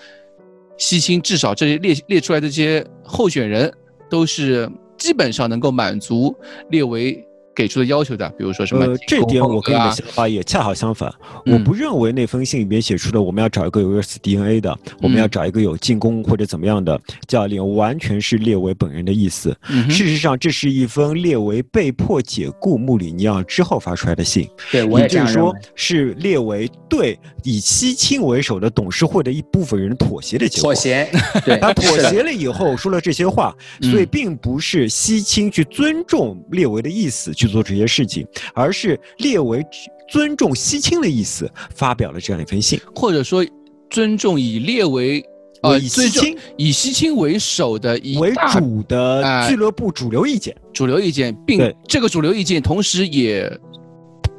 [0.77, 3.73] 西青至少这些列列出来的这些候选人，
[4.09, 6.35] 都是基本上能够满足
[6.71, 7.27] 列维。
[7.61, 8.87] 给出的要求的，比如说什么？
[8.87, 11.13] 呃，这点我跟你的想法也恰好相反。
[11.45, 16.99] 我不认为那封信里面写出的我们要找一个有热刺 DNA 的，我们要找一个有进攻或者怎么样的
[17.29, 19.55] 教练，完全是列维本人的意思。
[19.91, 24.49] 事实上，这是一封列维被迫解雇穆里尼奥之后发出来的信。
[24.73, 30.73] 对，我也就是说，是列维对以西青为首的董事会的一部分人妥协的结果。
[30.73, 31.07] 妥协，
[31.45, 37.35] 对，他妥协了以后说了这些话，所以并不是西青去尊重列维的意思。
[37.35, 39.65] 去做这些事情，而是列为
[40.09, 43.45] 尊重西青的意思，发表了这样一封信，或者说
[43.91, 45.23] 尊重以列为
[45.63, 53.51] 呃以西青以西青为首的以为主的俱乐部主流意见，主流意见，并这个主流意见同时也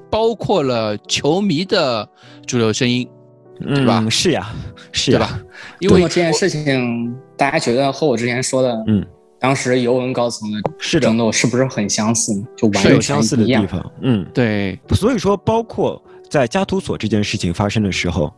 [0.09, 2.07] 包括了球迷的
[2.45, 3.07] 主流声音，
[3.59, 4.05] 对吧？
[4.09, 4.53] 是呀，
[4.91, 5.39] 是吧？
[5.79, 9.05] 因为这件事情，大家觉得和我之前说的，嗯。
[9.41, 12.31] 当时尤文高层的争斗是不是很相似？
[12.55, 13.91] 就完全相似的地方。
[14.01, 14.79] 嗯，对。
[14.91, 18.31] 所以说，包括在加图索这件事情发生的时候，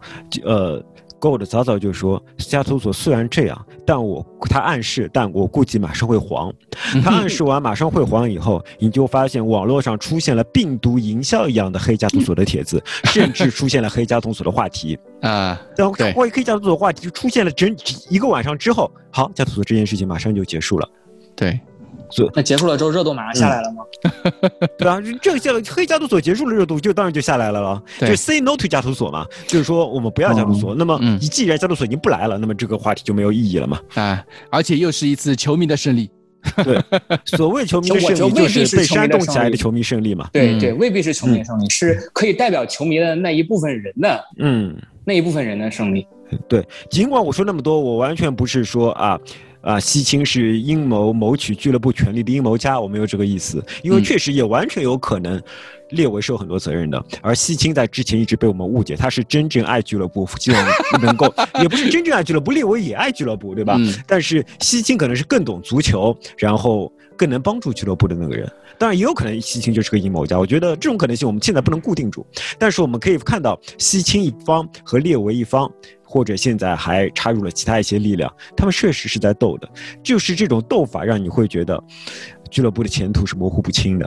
[0.46, 0.82] 呃
[1.24, 6.54] Gold 早早就说，加图索虽然这样，但我他暗示，但我估计马上会黄。
[7.02, 15.58] 他暗示完马上会黄以后，你就发现网络上出现了病毒营销一样的黑加图索的帖子，甚至出现了黑加图索的话题 啊。
[15.78, 17.74] 然后关于黑加图索的话题就出现了整
[18.10, 20.90] 一个晚上之后，好，加图索这件事情马上就结束了。
[21.38, 21.58] 对。
[22.34, 23.84] 那结束了之后，热度马上下来了吗？
[24.78, 27.84] 对啊，这个黑加图索结束了，热度就当然就下来了了。
[28.00, 30.76] 就 say no to 加图索嘛，就是说我们不要加图索。
[30.76, 33.80] 那么，你既然加图索已经不来了，那么这个话题就没有意义了嘛？
[33.96, 36.10] 啊，而且又是一次球迷的胜利。
[36.64, 36.78] 对，
[37.26, 40.30] 所谓球迷的胜利就是被煽动起来的球迷胜利嘛？
[40.34, 46.06] 对对，未必是球迷的胜利，是可以代表球迷的那一部分人的，嗯，那一部分人的胜利。
[46.50, 49.18] 对，尽管我说那么多，我完全不是说啊。
[49.64, 55.42] 啊，西青是阴谋谋取俱乐部权力的阴谋家，我没有这个意思，因为确实也完全有可能，
[55.92, 57.02] 列维是有很多责任的。
[57.22, 60.66] 而西青在之前一直被我们误解，他是真正爱俱乐部，希望
[61.02, 61.34] 能够，
[61.64, 63.80] 也不是真正爱俱乐部，列维也爱俱乐部，对吧？
[64.06, 68.52] 但是西青可能是更懂足球，然后更能帮助俱乐部的那个人。
[68.78, 70.38] 当然，也有可能西青就是个阴谋家。
[70.38, 72.26] 我觉得这种可能性我们现在不能固定住，
[72.60, 75.72] 但是我们可以看到西青一方和列维一方。
[76.14, 79.68] 或者现在还插入了其他一些力量，他们确实是在斗的，
[80.04, 81.84] 就是这种斗法让你会觉得
[82.52, 84.06] 俱乐部的前途是模糊不清的。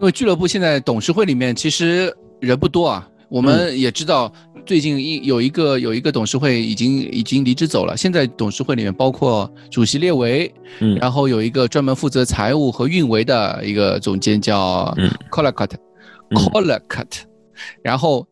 [0.00, 4.32] 因为俱乐部现在董事会里面其实人不多啊，我们也知道
[4.66, 14.92] 最近一有一个有一个董事会已经已经离职走了，现在董事会里面包括主席列维，嗯，然后有一个专门负责财务和运维的一个总监叫
[15.30, 17.20] c o l a c u t c o l a c u t
[17.80, 18.26] 然后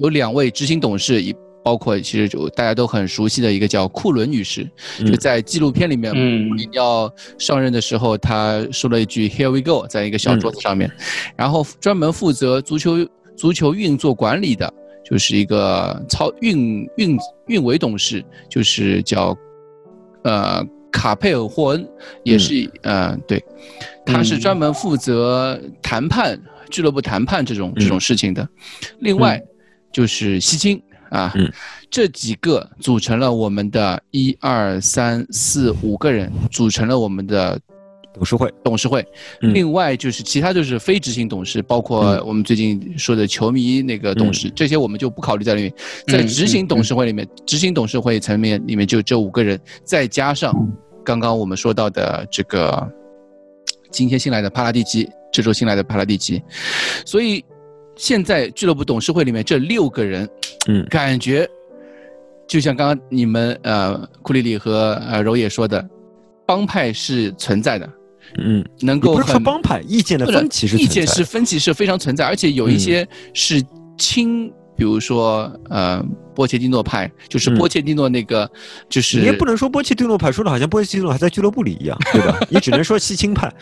[0.00, 1.22] 有两位执行董事
[1.62, 4.66] 包括其实就大家都很熟悉的一个叫库伦女士，
[5.04, 10.90] 就在纪录片里面，嗯，要上任的时候，她说了一句 “Here we go”，在一个小桌子上面，
[11.36, 13.06] 然后专门负责足球
[13.36, 14.72] 足球运作管理的，
[15.04, 19.36] 就是一个操运运运维董事，就是叫
[20.24, 21.86] 呃卡佩尔霍恩，
[22.22, 23.44] 也是嗯对，
[24.06, 26.40] 他是专门负责谈判
[26.70, 28.48] 俱乐部谈判这种这种事情的，
[29.00, 29.42] 另外
[29.92, 30.80] 就是西青。
[31.10, 31.32] 啊，
[31.90, 37.58] 这几个组成了我们的一二三四五个人，组成了我们的
[38.12, 38.52] 董事会。
[38.62, 39.06] 董事会，
[39.40, 45.72] 另外就是其他就是非执行董事，包括我们最近说的球迷那个董事，这些我们就不考虑在里面。
[46.06, 50.54] 在执行董事会里面，执行董事会层面里面就这五个人，再加上
[51.04, 52.86] 刚刚我们说到的这个
[53.90, 56.42] 今天新来的帕拉蒂奇，这周新来的帕拉蒂奇，
[57.06, 57.42] 所以。
[57.98, 60.26] 现在俱乐部董事会里面这六个人，
[60.68, 61.46] 嗯，感觉
[62.46, 65.86] 就像刚刚你们呃库里里和呃柔野说的，
[66.46, 67.90] 帮派是存在的，
[68.38, 73.60] 嗯，能够不是说帮派意见的分歧是意见是分歧是非常存在，而且有一些是
[73.98, 76.00] 亲，比如说呃
[76.36, 78.48] 波切蒂诺派，就是波切蒂诺那个
[78.88, 82.38] 就是你也不能说波切蒂诺派，说的好像波切蒂诺还在俱乐部里一样，对吧？
[82.48, 83.52] 你只能说西青派。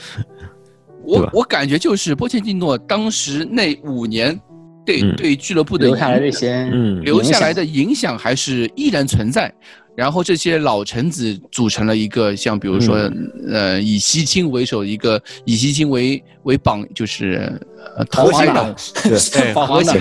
[1.07, 4.39] 我我感觉就是波切蒂诺当时那五年，
[4.85, 6.65] 对对俱乐部的留下来的一些
[7.03, 9.53] 留下来的影响还是依然存在。
[9.97, 13.11] 然后这些老臣子组成了一个像比如说
[13.49, 17.51] 呃以西青为首一个以西青为为榜就是
[18.11, 18.75] 头衔的
[19.33, 19.55] 对。
[19.55, 19.99] 核 心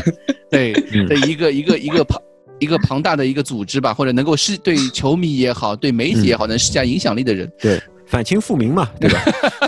[0.52, 0.74] 对
[1.08, 2.22] 的一个一个一个庞
[2.60, 7.50] 一个庞大的一个组织吧，或者能够施对球迷也好，对媒体也好，能施加影响力的人。
[7.58, 7.82] 对。
[8.08, 9.20] 反清复明嘛，对吧？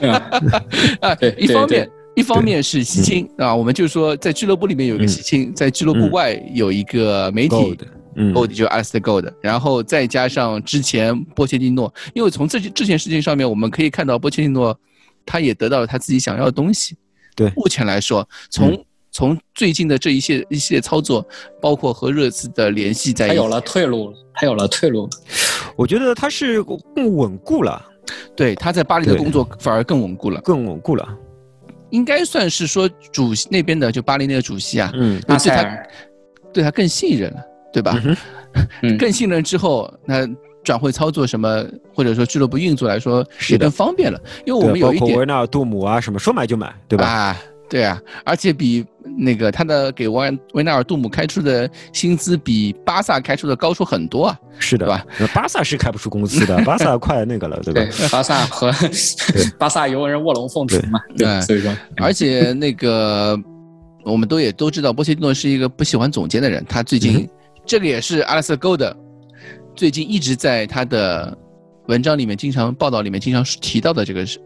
[1.02, 7.78] 啊，对，一方面，一方面是西青啊，我们就是说在俱乐部里面有一个西青，在俱乐部外有一个媒体，
[8.16, 14.78] 嗯，Gold 就 a l i s t Gold，然后再加上之前波切蒂诺，因为从这这件事情上面，我们可以看到波切蒂诺
[15.26, 16.96] 他也得到了他自己想要的东西。
[17.36, 21.24] 对，目前来说，从从最近的这一些一系列操作，
[21.62, 25.08] 包括和热刺的联系，在他有了退路，他有了退路，
[25.76, 26.64] 我觉得他是
[26.96, 27.84] 更稳固了。
[28.38, 31.06] 对，他在巴黎的工作反而更稳固了，更稳固了，
[31.90, 35.88] 应该算是说主席那边的，就巴黎那个主席啊，嗯，对他
[36.54, 37.42] 对他更信任了，
[37.74, 38.00] 对吧？
[38.98, 40.28] 更信任之后，那
[40.64, 47.06] 转会操作什么，或者说俱乐部运作来说也更方便了，因为我们有一点维纳尔杜姆啊，什么说买就买，对吧？
[47.06, 47.38] 啊，
[47.70, 48.86] 对啊，而且比。
[49.20, 55.04] 那个他的给维维纳尔杜姆开出的薪资比巴萨开出的高出很多啊，是的吧？
[55.34, 57.82] 巴萨是开不出工资的， 巴萨快那个了，对吧？
[58.12, 58.70] 巴萨和
[59.58, 63.40] 巴萨尤文人卧龙凤雏嘛，对，所以说，而且那个
[64.04, 67.28] 我们都也都知道，波切蒂诺是一个不喜欢总监的人，他最近
[67.66, 68.94] 这个也是阿拉斯高的，
[69.74, 71.36] 最近一直在他的
[71.88, 74.38] 文章里面经常报道里面经常提到的这个是。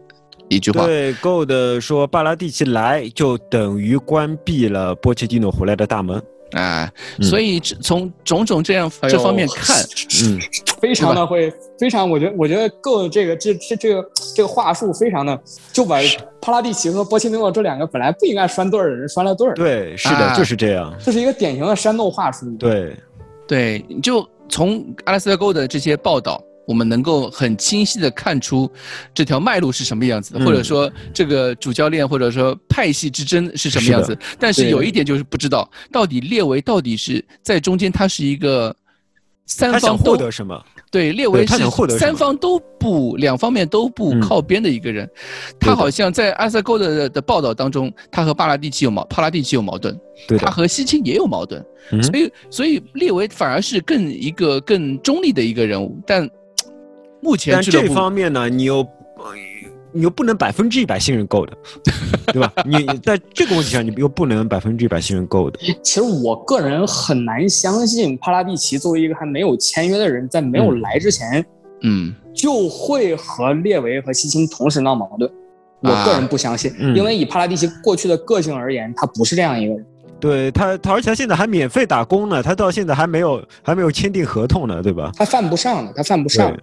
[0.54, 6.22] 一句话，对，Gold 说巴拉蒂奇来就等于关闭了波切蒂诺回来的大门。
[6.52, 6.92] 啊，
[7.22, 9.74] 所以从种种这样这方面看，
[10.22, 10.38] 嗯，
[10.82, 15.40] 非常的会，非常，我觉得，我觉得够这个这这这个这个话术非常的，
[15.72, 15.98] 就把
[16.42, 19.54] 帕拉蒂奇和波切蒂诺这两个本来不应该拴对儿的人拴了对儿。
[19.54, 22.44] 对，是的，就是这样，这是一个典型的煽动话术。
[22.58, 22.94] 对，
[23.48, 26.38] 对，就从阿拉斯加沟的这些报道。
[26.64, 28.70] 我们能够很清晰的看出
[29.12, 34.16] 这条脉络是什么样子的，或者说这个主教练或者说派系之争是什么样子。
[34.38, 38.74] 但是有一点就是不知道到底列维到底是在中间，他是一个
[39.46, 40.64] 三方获得什么？
[40.90, 41.56] 对，列维是
[41.98, 45.08] 三方都不两方面都不靠边的一个人。
[45.58, 49.98] 他好像在阿塞沟的的报道当中，他和巴拉蒂奇有矛，帕拉蒂奇有矛盾，
[50.38, 51.64] 他和西青也有矛盾。
[52.02, 56.30] 所以，所以列维反而是更一个更中立的一个人物，但。
[57.22, 58.86] 目前，但这方面呢，你又
[59.92, 61.52] 你又不能百分之一百信任够的，
[62.32, 62.52] 对吧？
[62.64, 65.58] 你在这个问题上，你又不能百分之一百信任够的。
[65.82, 71.44] 其实我个人很难相信，帕拉蒂奇作为一个还没有签约的人，在没有来之前，
[71.82, 75.30] 嗯，就会和列维和西青同时闹矛盾。
[75.80, 79.86] 我个人不相信，因为以帕拉蒂奇过去的个性而言，他不是这样一个人。
[80.20, 85.10] 对他，他而且他现在还免费打工呢，他到现在还没有还没有签订合同呢，对吧？
[85.16, 86.56] 他犯不上的，他犯不上。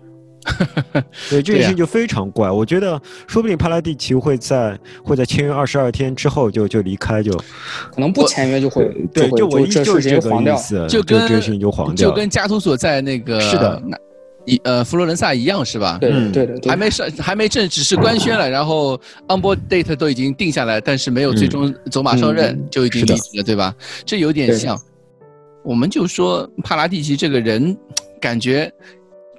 [1.30, 13.82] 对这件事情就非常怪，我觉得说不定帕拉蒂奇会在会在签约二十二天之后就就离开，就可能不签约就会对，就我就是这个意思，就跟这事情就黄掉，就跟加图索在那个是的，
[14.46, 15.98] 一呃佛罗伦萨一样是吧？
[16.00, 18.96] 对对对，还没上还没正只是官宣了，然后
[19.28, 23.76] on board date 都已经定下来，但是没有最终走马上任就已经离职了，对吧？
[24.06, 24.80] 这有点像，
[25.64, 27.78] 我们就说帕拉蒂奇这个人
[28.22, 28.72] 感觉。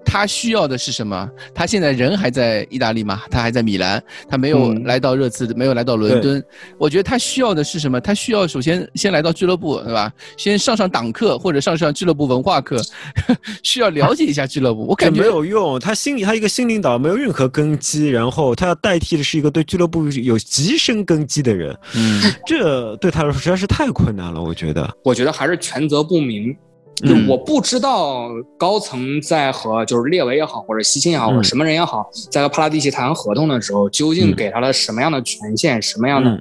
[0.05, 1.29] 他需要的是什么？
[1.55, 3.23] 他现在人还在意大利吗？
[3.31, 6.43] 他还在米兰，他没有来到热刺，没有来到伦敦。
[6.79, 8.01] 我觉得他需要的是什么？
[8.01, 10.13] 他需要首先先来到俱乐部，对吧？
[10.37, 12.81] 先上上党课或者上上俱乐部文化课，
[13.63, 14.87] 需要了解一下俱乐部。
[14.87, 21.77] 我感觉没有用，他心里他一个新领导没有任何根基，然后他要代替的是一个对俱乐部有极深根基的人。
[21.95, 24.43] 嗯，这对他来说实在是太困难了。
[24.43, 26.57] 我觉得，我觉得还是权责不明。
[27.03, 28.29] 就我不知道
[28.59, 36.39] 高层在和就是列维也好，或者西钦也好，或者什么人也好，在和帕拉蒂奇谈合同的时候，究竟给他了什么样的权限，什么样的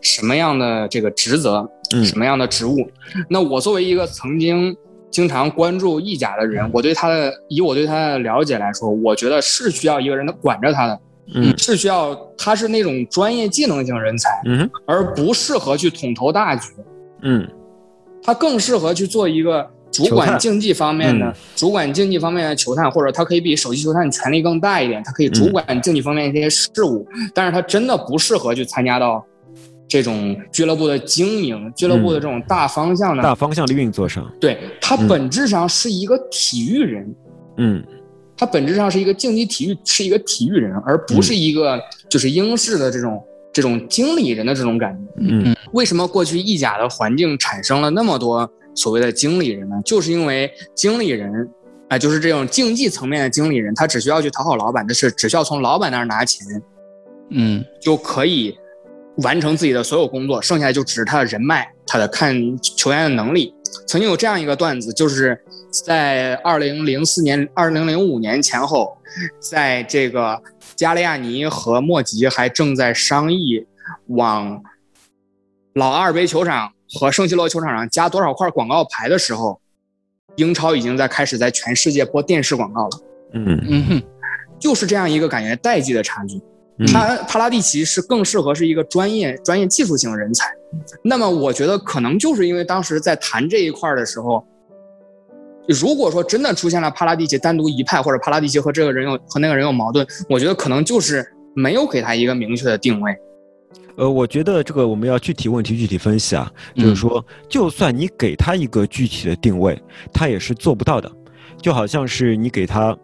[0.00, 1.68] 什么样的这个职责，
[2.02, 2.76] 什么样的职务？
[3.28, 4.74] 那我作为一个曾经
[5.10, 10.98] 经常关注意甲的人，我对他的以我对他的了解来说，我觉得是需要一个人管着他的，
[11.34, 16.70] 嗯，是需要他是那种专业技能型人才，嗯，而不适合去统筹大局，
[17.20, 17.46] 嗯，
[18.22, 19.68] 他更适合去做一个。
[20.08, 29.24] 主管竞技方面的，主管竞技方面的球探，或者他可以比首席球探权力更大一点，他可以主管竞技方面一些事务，但是他真的不适合去参加到
[29.88, 34.30] 这种俱乐部的经营、俱乐部的这种大方向的大方向的运作上。
[34.40, 37.14] 对他本质上是一个体育人，
[37.56, 37.84] 嗯，
[38.36, 43.20] 他本质上是一个竞技体育，是一个体育人，而不是一个就是英式的这种
[43.52, 45.00] 这种经理人的这种感觉。
[45.18, 48.48] 嗯，为什么过去意甲的环境产生了那么多？
[48.74, 51.48] 所谓的经理人呢，就是因为经理人，
[51.88, 56.46] 啊，就是这种竞技层面的经理人，他只需要去讨好老板的事，只需要从老板那儿拿钱，
[57.30, 58.56] 嗯，就可以
[59.18, 63.54] 完成自己的所有工作，剩下的就只是他的人脉，他的看球员的能力。
[63.86, 65.38] 曾经有这样一个段子，就是
[65.84, 68.96] 在二零零四年、二零零五年前后，
[69.40, 70.40] 在这个
[70.74, 73.64] 加利亚尼和莫吉还正在商议
[74.06, 74.62] 往
[75.74, 76.72] 老阿尔卑球场。
[76.92, 79.60] 和圣西罗球场上加多少块广告牌的时候，
[80.34, 82.90] 英超已经在开始在全世界播电视广告了。
[83.34, 84.02] 嗯嗯，
[84.58, 86.42] 就是这样一个感觉代际的差距。
[86.88, 90.52] 他帕拉蒂奇是更适合是一个专业专业技术型人才。
[91.04, 94.44] 那么我觉得可能就是因为当时在谈这一块的时候，
[95.68, 103.16] 如果说真的出现了帕拉蒂奇单独一派，或者帕拉蒂奇和这个人有和那个人有矛盾，我觉得可能就是没有给他一个明确的定位。
[103.96, 109.80] 呃，我觉得这个我们要具体问题具体分析啊，就是说，就算你给他一个具体的定位，
[110.12, 111.10] 他也是做不到的，
[111.60, 112.96] 就好像是你给他。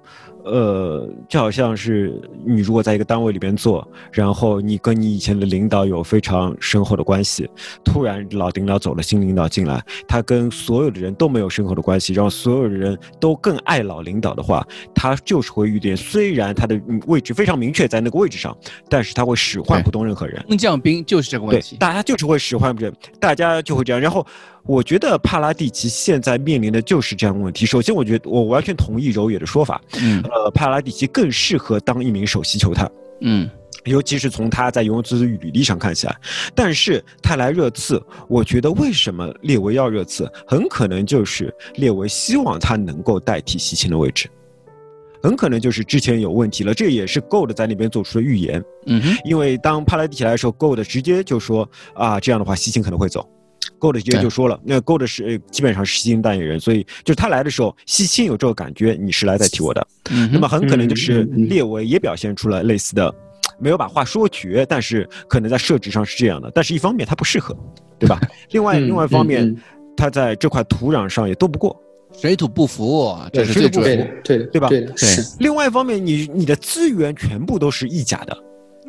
[0.47, 7.51] 呃，就好像是你如果在一个单位里边做，然后你跟你以前的领导有非常深厚的关系，
[7.85, 15.97] 突然老领导走了，新领导进来，他跟所有的人都没有深厚的关系，然后所有的人都更爱老领导的话，他就是会遇点。
[15.97, 18.57] 虽然他的位置非常明确在那个位置上，
[18.89, 20.41] 但是他会使唤不动任何人。
[20.47, 24.25] 空降兵就是这个问题，大家就是会使唤不人，大家就会这样，然后。
[24.67, 27.65] 我觉得帕拉蒂奇现在面临的就是这样的问题。
[27.65, 29.81] 首先，我觉得我完全同意柔野的说法。
[30.01, 32.91] 嗯，呃，帕拉蒂奇更适合当一名首席球探。
[33.21, 33.49] 嗯，
[33.85, 36.17] 尤其是从他在尤文图斯履历上看起来。
[36.55, 44.29] 但是他来热刺，我觉得为什么列维要热刺，很可能就是列维希望他能够代替西青的位置。
[45.23, 48.63] 很可能就是之前有问题了，这也是 Gold 在那边做出的预言。
[48.87, 53.29] 嗯哼，因为当帕拉蒂奇来的时候，Gold 直接就说啊，这样的话西青可能会走。
[53.79, 59.87] Gold 直接就说了，那 Gold 是基本上是吸金代言人，所以就是他来的时候，西青有这个感觉，你是来代替我的。
[60.33, 63.13] 那么很可能就是列维也表现出了类似的，
[63.59, 66.51] 没有把话说绝，但是可能在设置上是这样的。
[66.55, 67.57] 但是一方面他不适合，
[67.99, 68.21] 对吧？
[68.51, 69.55] 另外另外一方面，
[69.97, 71.77] 他在这块土壤上也斗不过。
[72.13, 74.69] 水土不服，这是最主要的，对对吧？
[74.69, 74.89] 对。
[75.39, 78.35] 另外一方面，你你的资源全部都是意甲的，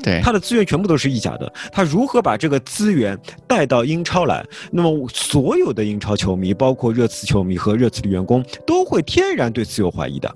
[0.04, 3.18] 对，他的资源全部都是意甲的，他如何把这个资源
[3.48, 4.46] 带到英超来？
[4.72, 10.34] 那么所有的英超球迷，包括热刺球迷和热刺的员工，都会天然对此有怀疑的。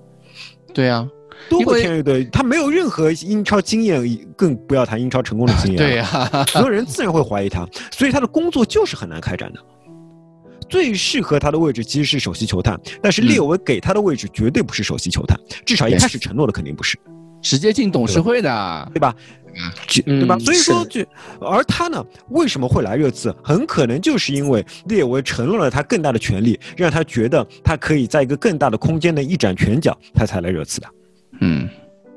[0.73, 1.07] 对啊，
[1.49, 4.01] 都会天然对他没有任何英超经验，
[4.35, 5.77] 更不要谈英超成功的经验。
[5.77, 9.59] 对呀，所有人自然会怀疑他，所以他的工作就是很难开展的。
[10.69, 16.97] 最适合他的位置其实是首席球探，但是列维给他的位置绝对不是首席球探，至少一开始承诺的肯定不是，
[17.41, 19.13] 直接进董事会的，对吧？
[20.05, 20.37] 对吧？
[20.39, 21.01] 所以说，就
[21.39, 23.35] 而他呢，为什么会来热刺？
[23.43, 30.87] 很可能就是因为列维承诺了他更大的权利，让他觉得他可以在一个更大的空间内一展拳脚，他才来热刺的。
[31.41, 31.67] 嗯，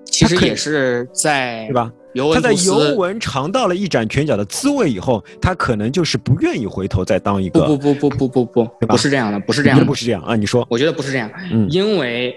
[0.04, 1.90] 其实也是在对吧？
[2.32, 7.66] 他在尤文尝到了一展拳脚的滋味以后，他可能就是不愿意回头再当一个。
[7.66, 10.36] 不不不不不不不，不是这样的，不是这样的，不是这样啊！
[10.36, 12.32] 你说，我觉得不是这样，嗯因为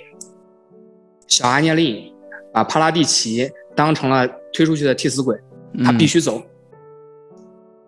[1.27, 2.11] 小阿涅利
[2.57, 5.37] 把帕拉蒂奇当成了推出去的替死鬼，
[5.85, 6.41] 他必须走，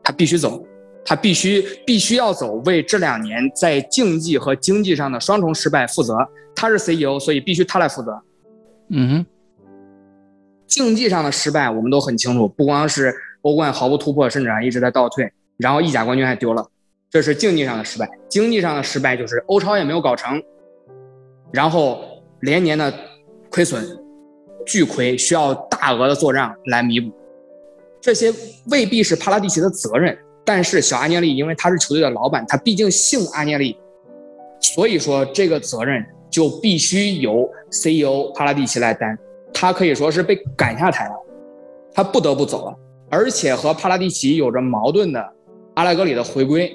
[0.03, 0.63] 他必须走，
[1.03, 6.15] 他必须必须要走，为这两年在竞技和经济上的双重失败负责。
[6.55, 8.21] 他是 CEO，所以必须他来负责。
[8.89, 9.25] 嗯哼。
[10.67, 16.63] 竞技上的失败我们都很清楚，不光是欧冠毫无突破，甚至还一直在倒退，然后意甲冠军还丢了，
[17.09, 18.07] 这是竞技上的失败。
[18.29, 20.39] 经济上的失败就是欧超也没有搞成，
[21.51, 22.93] 然后连年的
[23.49, 23.83] 亏损，
[24.65, 27.11] 巨亏，需要大额的做账来弥补。
[28.01, 28.33] 这些
[28.71, 33.77] 未必是帕拉蒂奇的责任，但是小阿涅利因为他是球队的老板，他毕竟姓阿涅利，
[34.61, 39.17] 所以说这个责任就必须由 CEO 帕拉蒂奇来担。
[39.53, 41.13] 他可以说是被赶下台了，
[41.93, 42.75] 他不得不走了，
[43.09, 45.33] 而且和帕拉蒂奇有着矛盾的
[45.73, 46.71] 阿莱格里的回归，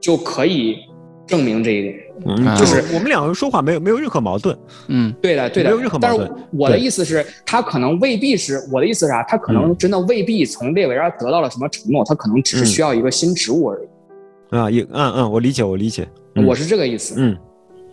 [0.00, 0.78] 就可以
[1.26, 2.00] 证明这一点。
[2.26, 4.56] 嗯，就是我们两个人说话没有没有任何矛盾。
[4.88, 6.28] 嗯，对的，对的，没有任何矛盾。
[6.28, 9.22] 但是我的意思是，他可能未必是我的意思是啥？
[9.24, 14.56] 他可能真的未必从列维那得到了什么承诺，他可能只是需要一个新职务而已。
[14.56, 16.08] 啊，也嗯嗯，我理解，我理解，
[16.46, 17.14] 我是这个意思。
[17.16, 17.36] 嗯，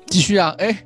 [0.08, 0.78] 继续啊，哎。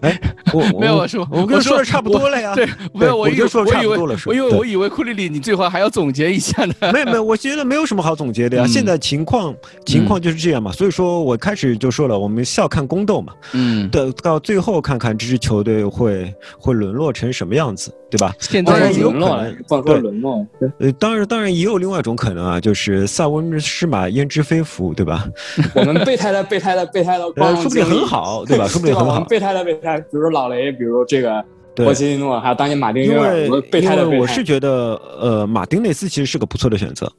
[0.00, 0.20] 哎，
[0.52, 2.54] 我 没有我说，我跟说的差不多了呀。
[2.54, 4.16] 对，没有，我就说差不多了。
[4.26, 6.74] 我以为我以为库里里你最后还要总结一下呢。
[6.92, 8.66] 没有没有，我觉得没有什么好总结的呀。
[8.66, 9.54] 现在情况
[9.84, 13.32] 情况就是这样嘛，所以说我开始就说了，我们笑看宫斗嘛。
[13.52, 13.88] 嗯。
[13.90, 18.32] 到到最后看看这支球队会会沦落成什么样子，对吧？
[18.38, 20.46] 现在有可能，对，沦落。
[20.78, 25.28] 呃，当然当然也有另外一种可能啊，就是塞翁失马焉知非福，对吧？
[25.74, 28.68] 我们备胎的备胎的备胎的，说不定很好，对吧？
[28.68, 29.24] 说不定很好。
[29.24, 34.08] 备胎的备胎，比如说老雷，比如这个波切蒂诺，还有当年马丁因为，备胎的。
[34.08, 37.10] 我是觉得，呃，马丁内斯其实是个不错的选择。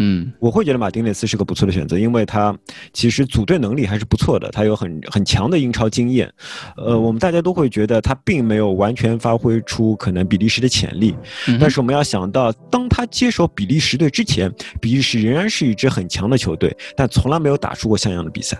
[0.00, 2.56] 嗯，我会觉得马丁内斯是个不错的选择，因为他
[2.92, 6.32] 其实组队能力还是不错的，他有很很强的英超经验。
[6.76, 11.16] 呃，我们大家都会觉得他并没有完全发挥出可能比利时的潜力，
[11.60, 18.56] 但是我们要想到，当他接手比利时队之前，比利时仍然是一支很强的球队，但从来没有打出过像样的比赛。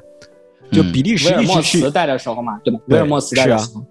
[0.72, 2.80] 就比利时一直是带的时候嘛，对吧？
[2.88, 3.84] 威尔莫斯带的时候。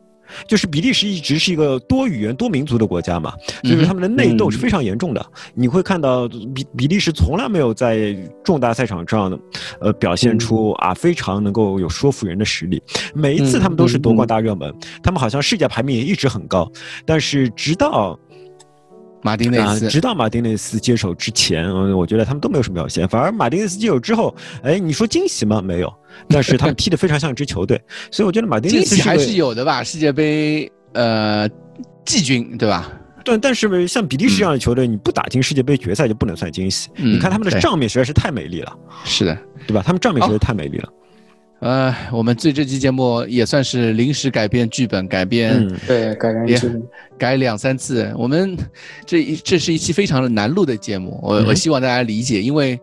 [0.47, 3.33] 就是比利时一直是一个多语言多民族的国家嘛，
[3.63, 5.25] 所以说他们的内斗是非常严重的。
[5.53, 9.39] 你会看到比比利时从来没有在重大赛场上，
[9.79, 12.81] 呃，表现出啊非常能够有说服人的实力。
[13.13, 16.69] 每一次他们都是夺冠大热门，他们好像世界排名也一直很高。
[17.05, 18.17] 但是直到
[19.21, 23.07] 马丁内斯，直到马丁内斯接手之前，嗯，我觉得他们都没有什么表现。
[23.07, 25.61] 反而马丁内斯接手之后，哎，你说惊喜吗？
[25.61, 25.93] 没有。
[26.29, 27.79] 但是他们踢得非常像一支球队，
[28.11, 29.83] 所以我觉得马丁内斯还是有的吧。
[29.83, 31.47] 世界杯，呃，
[32.05, 32.91] 季军对吧？
[33.23, 36.89] 但，但是像比利时这样的球队，你不打进世界杯决赛就不能算惊喜。
[36.95, 38.75] 你看他们的账面实在是太美丽了。
[39.03, 39.37] 是的，
[39.67, 39.83] 对吧？
[39.85, 40.89] 他们账面实在太美丽了。
[41.59, 46.83] 呃，我们这这期节目也算是临时改编剧本，改编对改编剧本
[47.17, 48.13] 改两三次。
[48.15, 48.57] 我们
[49.05, 52.79] 这一这是一期非常的难录的节目，我我希望大家理解，因为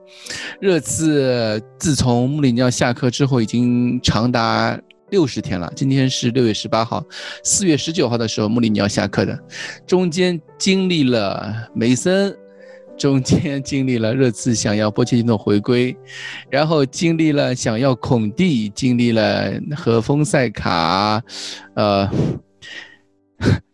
[0.61, 4.79] 热刺自从穆里尼奥下课之后，已经长达。
[5.11, 5.71] 六十天了。
[5.77, 7.05] 今天是六月十八号，
[7.45, 9.39] 四月十九号的时候，穆里尼奥下课的，
[9.87, 12.35] 中间经历了梅森，
[12.97, 15.97] 中间经历了热刺想要波切蒂诺回归，
[16.51, 21.23] 然后经历了想要孔蒂，经历了和丰塞卡，
[21.75, 22.09] 呃。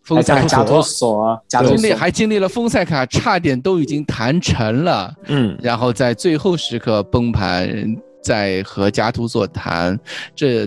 [0.03, 9.97] 丰塞卡图索，经历还经历了丰塞卡，差点都已经谈成了，嗯，然后在最后时刻崩盘，在和加图索谈，
[10.35, 10.67] 这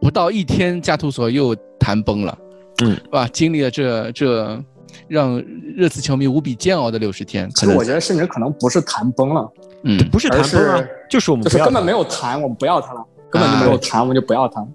[0.00, 2.38] 不到一天，加图索又谈崩了，
[2.84, 3.26] 嗯，是吧？
[3.32, 4.62] 经历了这这
[5.08, 5.38] 让
[5.76, 9.52] 热刺球迷无比煎熬的六十天，其实我觉得甚至可能不是谈崩了，
[9.84, 14.66] 嗯，不是谈崩了，就是我们就是根本没有谈，我们不要他了，根本就没有谈，我们就不要他。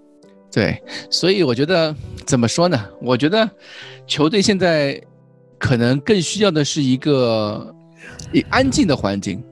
[0.51, 1.93] 对，所以我觉得
[2.25, 2.81] 怎么说呢？
[3.01, 3.49] 我觉得
[4.07, 5.01] 球队现在
[5.57, 7.73] 可能更需要的是一个
[8.49, 9.43] 安静的环境。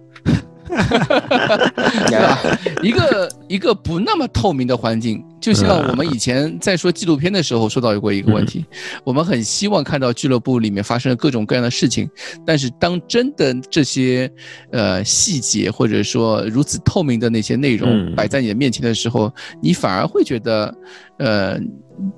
[2.08, 2.40] 对吧？
[2.82, 8.66] 一个一个不那么透明的环境，就像我们以前在说纪录片的时候说到过一个问题，
[9.04, 12.10] 我们很希望看到俱乐部里面发生各种各样的事情，
[12.46, 14.32] 但是当真的这些
[14.72, 20.74] 呃细节或者说如此透明的那些内容摆在你的面前的时候，你反而会觉得，
[21.20, 21.60] 呃，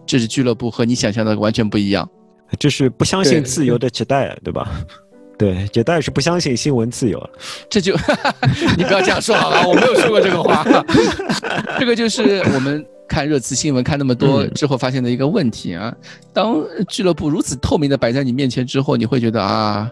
[0.05, 2.07] 这是俱乐部和你想象的完全不一样，
[2.57, 4.69] 这是不相信自由的期待，对吧？
[5.37, 7.29] 对，也当然是不相信新闻自由，
[7.69, 7.93] 这就
[8.77, 10.63] 你不要这样说好了，我没有说过这个话。
[11.77, 15.93] 这个就是我们看热刺新闻看那么多之后发现的一个问题啊。
[16.31, 19.91] 当俱乐部如此透明的摆在你面前之后，你会觉得啊，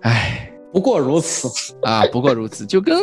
[0.00, 1.48] 唉，不过如此
[1.82, 2.98] 啊，不过如此，就跟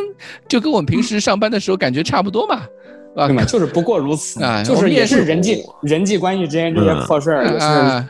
[0.49, 2.63] 就跟我们平时上班的时候感觉差不多嘛，
[3.15, 8.09] 啊，就是不过如此啊，就是也是人际人际关系之间这些破事儿啊，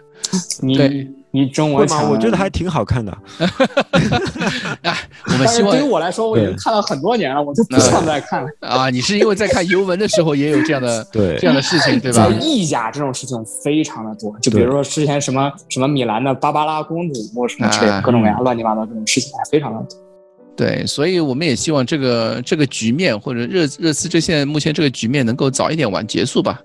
[0.59, 1.07] 你。
[1.37, 2.09] 你中文吗？
[2.09, 3.15] 我觉得还挺好看的。
[4.81, 4.97] 哎，
[5.27, 8.49] 我们希望对于我来说，我已经看了很多年了，我就不想再看了。
[8.67, 12.27] 啊，你是因为在看尤文的时候也有这样的 对这样的事情，对吧？
[12.41, 19.99] 意甲这种事情非常的多，就比如说之前什么什么米兰的芭芭拉公主，什么之类各种各样乱七八糟这种事情还非常的多。
[20.55, 26.59] 对，所以我们也希望这个这个局面或者热热刺这现在目前这个局面能够早一点晚结束吧，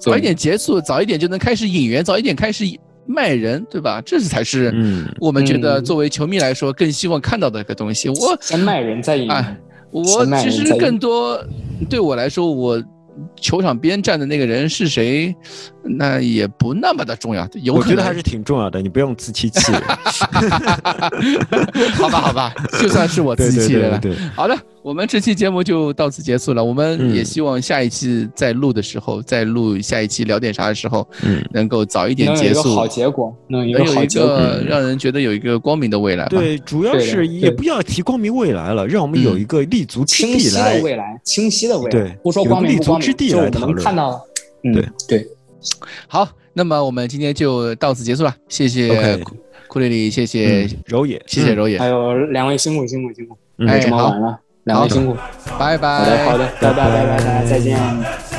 [0.00, 2.64] 早一点结束，早一点就能开始引援，早一点开始。
[3.06, 4.02] 卖人，对吧？
[4.04, 4.74] 这是才是
[5.20, 8.08] 我们觉得作为球迷来说更希望看到的一个东西。
[8.08, 9.30] 我先卖人再引。
[9.30, 9.56] 啊，
[9.90, 11.38] 我其实更多
[11.88, 12.82] 对我来说，我。
[13.40, 15.34] 球场边站的那个人是谁？
[15.82, 17.48] 那也不那么的重要。
[17.62, 19.80] 有我觉得还是挺重要的，你不用自欺欺人。
[21.96, 23.98] 好吧，好吧，就算是我自欺欺人了。
[24.34, 24.54] 好的，
[24.86, 26.64] 我们这期节目就到此结束了。
[26.64, 36.24] 我们也希望下一期再录的时候，再录下一期聊点啥的时候，嗯，能够早一点结束，好结果，能有一个让人觉得有一个光明的未来。
[36.26, 40.80] 对，主要是也不要提光明未来了，让我们有一个立足之地来。
[40.80, 41.90] 未来，清晰的未来。
[41.90, 43.12] 对，不说光明不光明。
[43.12, 44.24] 就我们看到
[44.62, 44.86] 嗯，对。
[45.08, 45.28] 对，
[46.06, 49.20] 好，那么我们今天就到此结束了，谢谢
[49.66, 53.36] 库里里，谢谢柔野，谢谢柔野，还有两位辛苦辛苦辛苦，
[53.66, 55.16] 哎，这么晚了，两位辛苦，
[55.58, 58.35] 拜拜，好的好的，拜拜拜拜拜拜，再见。